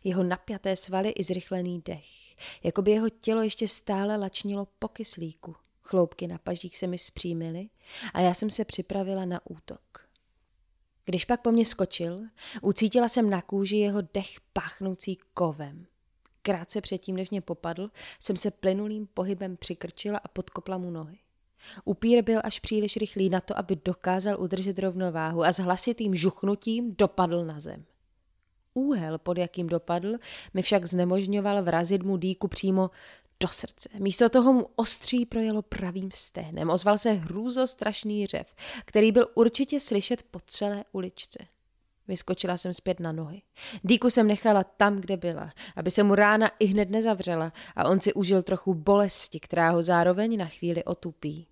Jeho 0.05 0.23
napjaté 0.23 0.77
svaly 0.77 1.11
i 1.11 1.23
zrychlený 1.23 1.83
dech, 1.85 2.37
jako 2.63 2.83
by 2.83 2.91
jeho 2.91 3.09
tělo 3.09 3.43
ještě 3.43 3.69
stále 3.69 4.17
lačnilo 4.17 4.69
po 4.79 4.89
kyslíku. 4.89 5.57
Chloupky 5.83 6.27
na 6.27 6.39
pažích 6.39 6.77
se 6.77 6.87
mi 6.87 6.99
zpřímily 6.99 7.69
a 8.15 8.21
já 8.21 8.35
jsem 8.35 8.51
se 8.51 8.65
připravila 8.65 9.25
na 9.25 9.41
útok. 9.47 10.09
Když 11.05 11.25
pak 11.25 11.43
po 11.43 11.53
mně 11.53 11.65
skočil, 11.65 12.21
ucítila 12.63 13.09
jsem 13.09 13.31
na 13.31 13.43
kůži 13.43 13.77
jeho 13.77 14.01
dech 14.15 14.41
páchnoucí 14.53 15.19
kovem. 15.35 15.87
Krátce 16.43 16.81
předtím, 16.81 17.17
než 17.17 17.31
mě 17.31 17.41
popadl, 17.41 17.91
jsem 18.19 18.37
se 18.37 18.51
plynulým 18.51 19.07
pohybem 19.07 19.57
přikrčila 19.57 20.19
a 20.19 20.29
podkopla 20.29 20.79
mu 20.79 20.91
nohy. 20.91 21.19
Upír 21.85 22.25
byl 22.25 22.41
až 22.45 22.61
příliš 22.61 22.97
rychlý 22.97 23.31
na 23.31 23.41
to, 23.41 23.59
aby 23.59 23.77
dokázal 23.85 24.41
udržet 24.41 24.79
rovnováhu 24.79 25.45
a 25.45 25.53
s 25.53 25.59
hlasitým 25.59 26.15
žuchnutím 26.15 26.95
dopadl 26.99 27.45
na 27.45 27.61
zem. 27.61 27.85
Úhel, 28.75 29.19
pod 29.19 29.39
jakým 29.39 29.67
dopadl, 29.67 30.15
mi 30.55 30.63
však 30.63 30.87
znemožňoval 30.87 31.63
vrazit 31.63 32.03
mu 32.03 32.17
dýku 32.17 32.49
přímo 32.49 32.91
do 33.41 33.49
srdce. 33.49 33.89
Místo 33.99 34.29
toho 34.29 34.53
mu 34.53 34.67
ostří 34.77 35.27
projelo 35.27 35.63
pravým 35.63 36.11
stehnem. 36.15 36.71
Ozval 36.71 36.99
se 36.99 37.13
hrůzostrašný 37.13 38.27
řev, 38.27 38.55
který 38.85 39.13
byl 39.13 39.27
určitě 39.35 39.81
slyšet 39.81 40.23
po 40.23 40.39
celé 40.47 40.85
uličce. 40.93 41.39
Vyskočila 42.09 42.57
jsem 42.57 42.73
zpět 42.73 43.01
na 43.01 43.13
nohy. 43.13 43.43
Díku 43.83 44.11
jsem 44.11 44.27
nechala 44.27 44.65
tam, 44.65 44.97
kde 44.97 45.17
byla, 45.17 45.53
aby 45.77 45.91
se 45.91 46.03
mu 46.03 46.15
rána 46.15 46.51
i 46.59 46.65
hned 46.65 46.91
nezavřela 46.91 47.53
a 47.77 47.89
on 47.89 48.01
si 48.01 48.15
užil 48.15 48.43
trochu 48.43 48.75
bolesti, 48.75 49.41
která 49.41 49.71
ho 49.71 49.83
zároveň 49.83 50.39
na 50.39 50.47
chvíli 50.47 50.85
otupí. 50.85 51.47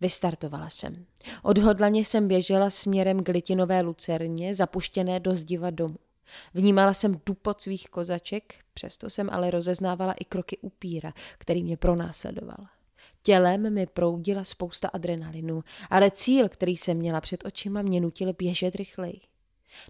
Vystartovala 0.00 0.70
jsem. 0.70 1.06
Odhodlaně 1.42 2.04
jsem 2.04 2.28
běžela 2.28 2.70
směrem 2.70 3.24
k 3.24 3.28
litinové 3.28 3.80
lucerně, 3.80 4.54
zapuštěné 4.54 5.20
do 5.20 5.34
zdiva 5.34 5.70
domu. 5.70 5.96
Vnímala 6.54 6.94
jsem 6.94 7.20
dupot 7.26 7.60
svých 7.60 7.88
kozaček, 7.88 8.54
přesto 8.74 9.10
jsem 9.10 9.28
ale 9.32 9.50
rozeznávala 9.50 10.12
i 10.12 10.24
kroky 10.24 10.58
upíra, 10.58 11.12
který 11.38 11.64
mě 11.64 11.76
pronásledoval. 11.76 12.66
Tělem 13.22 13.74
mi 13.74 13.86
proudila 13.86 14.44
spousta 14.44 14.88
adrenalinu, 14.88 15.64
ale 15.90 16.10
cíl, 16.10 16.48
který 16.48 16.76
jsem 16.76 16.96
měla 16.96 17.20
před 17.20 17.44
očima, 17.44 17.82
mě 17.82 18.00
nutil 18.00 18.32
běžet 18.32 18.74
rychleji. 18.74 19.20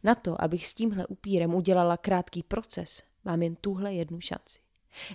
Na 0.03 0.15
to, 0.15 0.43
abych 0.43 0.67
s 0.67 0.75
tímhle 0.75 1.07
upírem 1.07 1.55
udělala 1.55 1.97
krátký 1.97 2.43
proces, 2.43 3.03
mám 3.25 3.43
jen 3.43 3.57
tuhle 3.57 3.95
jednu 3.95 4.21
šanci. 4.21 4.59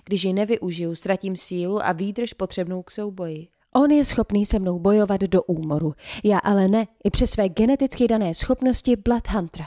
Když 0.04 0.24
ji 0.24 0.32
nevyužiju, 0.32 0.94
ztratím 0.94 1.36
sílu 1.36 1.82
a 1.82 1.92
výdrž 1.92 2.32
potřebnou 2.32 2.82
k 2.82 2.90
souboji. 2.90 3.48
On 3.74 3.90
je 3.90 4.04
schopný 4.04 4.46
se 4.46 4.58
mnou 4.58 4.78
bojovat 4.78 5.20
do 5.20 5.42
úmoru, 5.42 5.94
já 6.24 6.38
ale 6.38 6.68
ne, 6.68 6.86
i 7.04 7.10
přes 7.10 7.30
své 7.30 7.48
geneticky 7.48 8.08
dané 8.08 8.34
schopnosti 8.34 8.96
Bloodhuntera. 8.96 9.66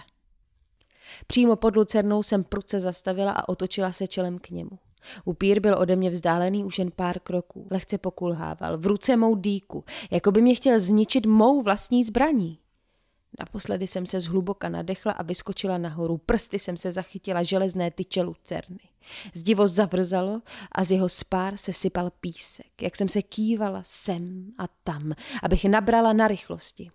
Přímo 1.27 1.55
pod 1.55 1.75
lucernou 1.75 2.23
jsem 2.23 2.43
prudce 2.43 2.79
zastavila 2.79 3.31
a 3.31 3.49
otočila 3.49 3.91
se 3.91 4.07
čelem 4.07 4.39
k 4.39 4.49
němu. 4.49 4.79
Upír 5.25 5.59
byl 5.59 5.75
ode 5.77 5.95
mě 5.95 6.09
vzdálený 6.09 6.63
už 6.65 6.79
jen 6.79 6.91
pár 6.95 7.19
kroků. 7.19 7.67
Lehce 7.71 7.97
pokulhával. 7.97 8.77
V 8.77 8.85
ruce 8.85 9.17
mou 9.17 9.35
dýku, 9.35 9.83
jako 10.11 10.31
by 10.31 10.41
mě 10.41 10.55
chtěl 10.55 10.79
zničit 10.79 11.25
mou 11.25 11.61
vlastní 11.61 12.03
zbraní. 12.03 12.59
Naposledy 13.39 13.87
jsem 13.87 14.05
se 14.05 14.19
zhluboka 14.19 14.69
nadechla 14.69 15.11
a 15.11 15.23
vyskočila 15.23 15.77
nahoru. 15.77 16.17
Prsty 16.17 16.59
jsem 16.59 16.77
se 16.77 16.91
zachytila 16.91 17.43
železné 17.43 17.91
tyče 17.91 18.21
lucerny. 18.21 18.79
Zdivo 19.33 19.67
zavrzalo 19.67 20.41
a 20.71 20.83
z 20.83 20.91
jeho 20.91 21.09
spár 21.09 21.57
se 21.57 21.73
sypal 21.73 22.11
písek, 22.21 22.81
jak 22.81 22.95
jsem 22.95 23.09
se 23.09 23.21
kývala 23.21 23.81
sem 23.83 24.51
a 24.57 24.63
tam, 24.83 25.13
abych 25.43 25.65
nabrala 25.65 26.13
na 26.13 26.27
rychlosti. 26.27 26.91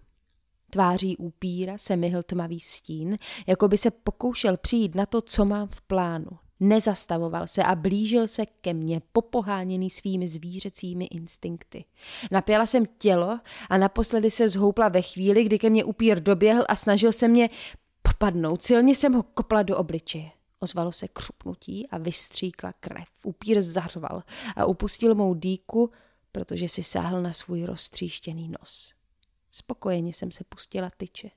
Tváří 0.70 1.16
upíra 1.16 1.78
se 1.78 1.96
myhl 1.96 2.22
tmavý 2.22 2.60
stín, 2.60 3.18
jako 3.46 3.68
by 3.68 3.78
se 3.78 3.90
pokoušel 3.90 4.56
přijít 4.56 4.94
na 4.94 5.06
to, 5.06 5.20
co 5.20 5.44
mám 5.44 5.68
v 5.68 5.80
plánu. 5.80 6.30
Nezastavoval 6.60 7.46
se 7.46 7.62
a 7.62 7.74
blížil 7.74 8.28
se 8.28 8.46
ke 8.46 8.74
mně, 8.74 9.00
popoháněný 9.12 9.90
svými 9.90 10.28
zvířecími 10.28 11.04
instinkty. 11.04 11.84
Napěla 12.30 12.66
jsem 12.66 12.86
tělo 12.98 13.40
a 13.70 13.78
naposledy 13.78 14.30
se 14.30 14.48
zhoupla 14.48 14.88
ve 14.88 15.02
chvíli, 15.02 15.44
kdy 15.44 15.58
ke 15.58 15.70
mně 15.70 15.84
upír 15.84 16.22
doběhl 16.22 16.64
a 16.68 16.76
snažil 16.76 17.12
se 17.12 17.28
mě 17.28 17.50
popadnout. 18.02 18.62
Silně 18.62 18.94
jsem 18.94 19.12
ho 19.12 19.22
kopla 19.22 19.62
do 19.62 19.76
obličeje. 19.76 20.30
Ozvalo 20.60 20.92
se 20.92 21.08
křupnutí 21.08 21.88
a 21.88 21.98
vystříkla 21.98 22.72
krev. 22.80 23.08
Upír 23.22 23.60
zařval 23.60 24.22
a 24.56 24.64
upustil 24.64 25.14
mou 25.14 25.34
dýku, 25.34 25.90
protože 26.32 26.68
si 26.68 26.82
sáhl 26.82 27.22
na 27.22 27.32
svůj 27.32 27.64
roztříštěný 27.64 28.48
nos. 28.60 28.97
Spokojeně 29.50 30.12
jsem 30.12 30.30
se 30.30 30.44
pustila 30.44 30.90
tyče. 30.96 31.30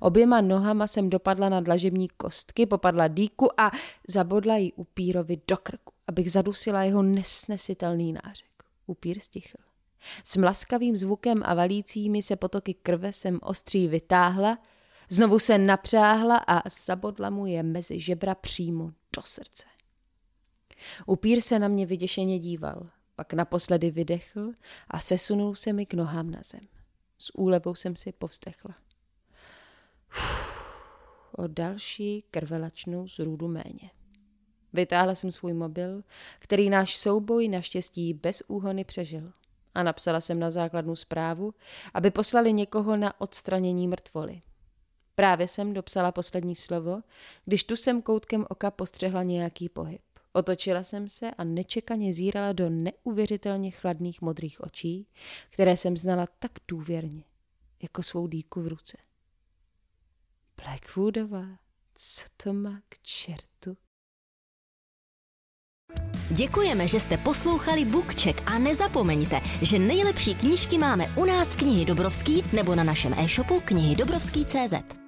Oběma 0.00 0.40
nohama 0.40 0.86
jsem 0.86 1.10
dopadla 1.10 1.48
na 1.48 1.60
dlažební 1.60 2.08
kostky, 2.08 2.66
popadla 2.66 3.08
dýku 3.08 3.60
a 3.60 3.70
zabodla 4.08 4.56
ji 4.56 4.72
upírovi 4.72 5.40
do 5.48 5.56
krku, 5.56 5.92
abych 6.06 6.30
zadusila 6.30 6.82
jeho 6.82 7.02
nesnesitelný 7.02 8.12
nářek. 8.12 8.64
Upír 8.86 9.20
stichl. 9.20 9.58
S 10.24 10.36
mlaskavým 10.36 10.96
zvukem 10.96 11.42
a 11.44 11.54
valícími 11.54 12.22
se 12.22 12.36
potoky 12.36 12.74
krve 12.74 13.12
jsem 13.12 13.38
ostří 13.42 13.88
vytáhla, 13.88 14.58
znovu 15.08 15.38
se 15.38 15.58
napřáhla 15.58 16.36
a 16.48 16.68
zabodla 16.86 17.30
mu 17.30 17.46
je 17.46 17.62
mezi 17.62 18.00
žebra 18.00 18.34
přímo 18.34 18.92
do 19.16 19.22
srdce. 19.22 19.66
Upír 21.06 21.40
se 21.40 21.58
na 21.58 21.68
mě 21.68 21.86
vyděšeně 21.86 22.38
díval, 22.38 22.90
pak 23.16 23.32
naposledy 23.32 23.90
vydechl 23.90 24.52
a 24.88 25.00
sesunul 25.00 25.54
se 25.54 25.72
mi 25.72 25.86
k 25.86 25.94
nohám 25.94 26.30
na 26.30 26.40
zem. 26.50 26.81
S 27.22 27.34
úlevou 27.34 27.74
jsem 27.74 27.96
si 27.96 28.12
povzdechla. 28.12 28.74
o 31.32 31.46
další 31.46 32.24
krvelačnou 32.30 33.08
zrůdu 33.08 33.48
méně. 33.48 33.90
Vytáhla 34.72 35.14
jsem 35.14 35.30
svůj 35.32 35.52
mobil, 35.52 36.02
který 36.38 36.70
náš 36.70 36.96
souboj 36.96 37.48
naštěstí 37.48 38.14
bez 38.14 38.42
úhony 38.48 38.84
přežil. 38.84 39.32
a 39.74 39.82
napsala 39.82 40.20
jsem 40.20 40.38
na 40.38 40.50
základnu 40.50 40.96
zprávu, 40.96 41.54
aby 41.94 42.10
poslali 42.10 42.52
někoho 42.52 42.96
na 42.96 43.20
odstranění 43.20 43.88
mrtvoly. 43.88 44.42
Právě 45.14 45.48
jsem 45.48 45.72
dopsala 45.72 46.12
poslední 46.12 46.54
slovo, 46.54 47.02
když 47.44 47.64
tu 47.64 47.76
jsem 47.76 48.02
koutkem 48.02 48.46
oka 48.48 48.70
postřehla 48.70 49.22
nějaký 49.22 49.68
pohyb. 49.68 50.11
Otočila 50.32 50.84
jsem 50.84 51.08
se 51.08 51.30
a 51.30 51.44
nečekaně 51.44 52.12
zírala 52.12 52.52
do 52.52 52.70
neuvěřitelně 52.70 53.70
chladných 53.70 54.22
modrých 54.22 54.60
očí, 54.60 55.06
které 55.50 55.76
jsem 55.76 55.96
znala 55.96 56.26
tak 56.38 56.52
důvěrně, 56.68 57.24
jako 57.82 58.02
svou 58.02 58.26
dýku 58.26 58.62
v 58.62 58.66
ruce. 58.66 58.96
Blackwoodová, 60.56 61.46
co 61.94 62.24
to 62.36 62.52
má 62.52 62.80
k 62.88 62.98
čertu? 63.02 63.76
Děkujeme, 66.30 66.88
že 66.88 67.00
jste 67.00 67.16
poslouchali 67.16 67.84
Bookcheck 67.84 68.42
a 68.46 68.58
nezapomeňte, 68.58 69.40
že 69.62 69.78
nejlepší 69.78 70.34
knížky 70.34 70.78
máme 70.78 71.06
u 71.16 71.24
nás 71.24 71.52
v 71.52 71.56
knihy 71.56 71.84
Dobrovský 71.84 72.42
nebo 72.52 72.74
na 72.74 72.84
našem 72.84 73.14
e-shopu 73.18 73.60
knihy 73.60 73.96
Dobrovský.cz. 73.96 75.01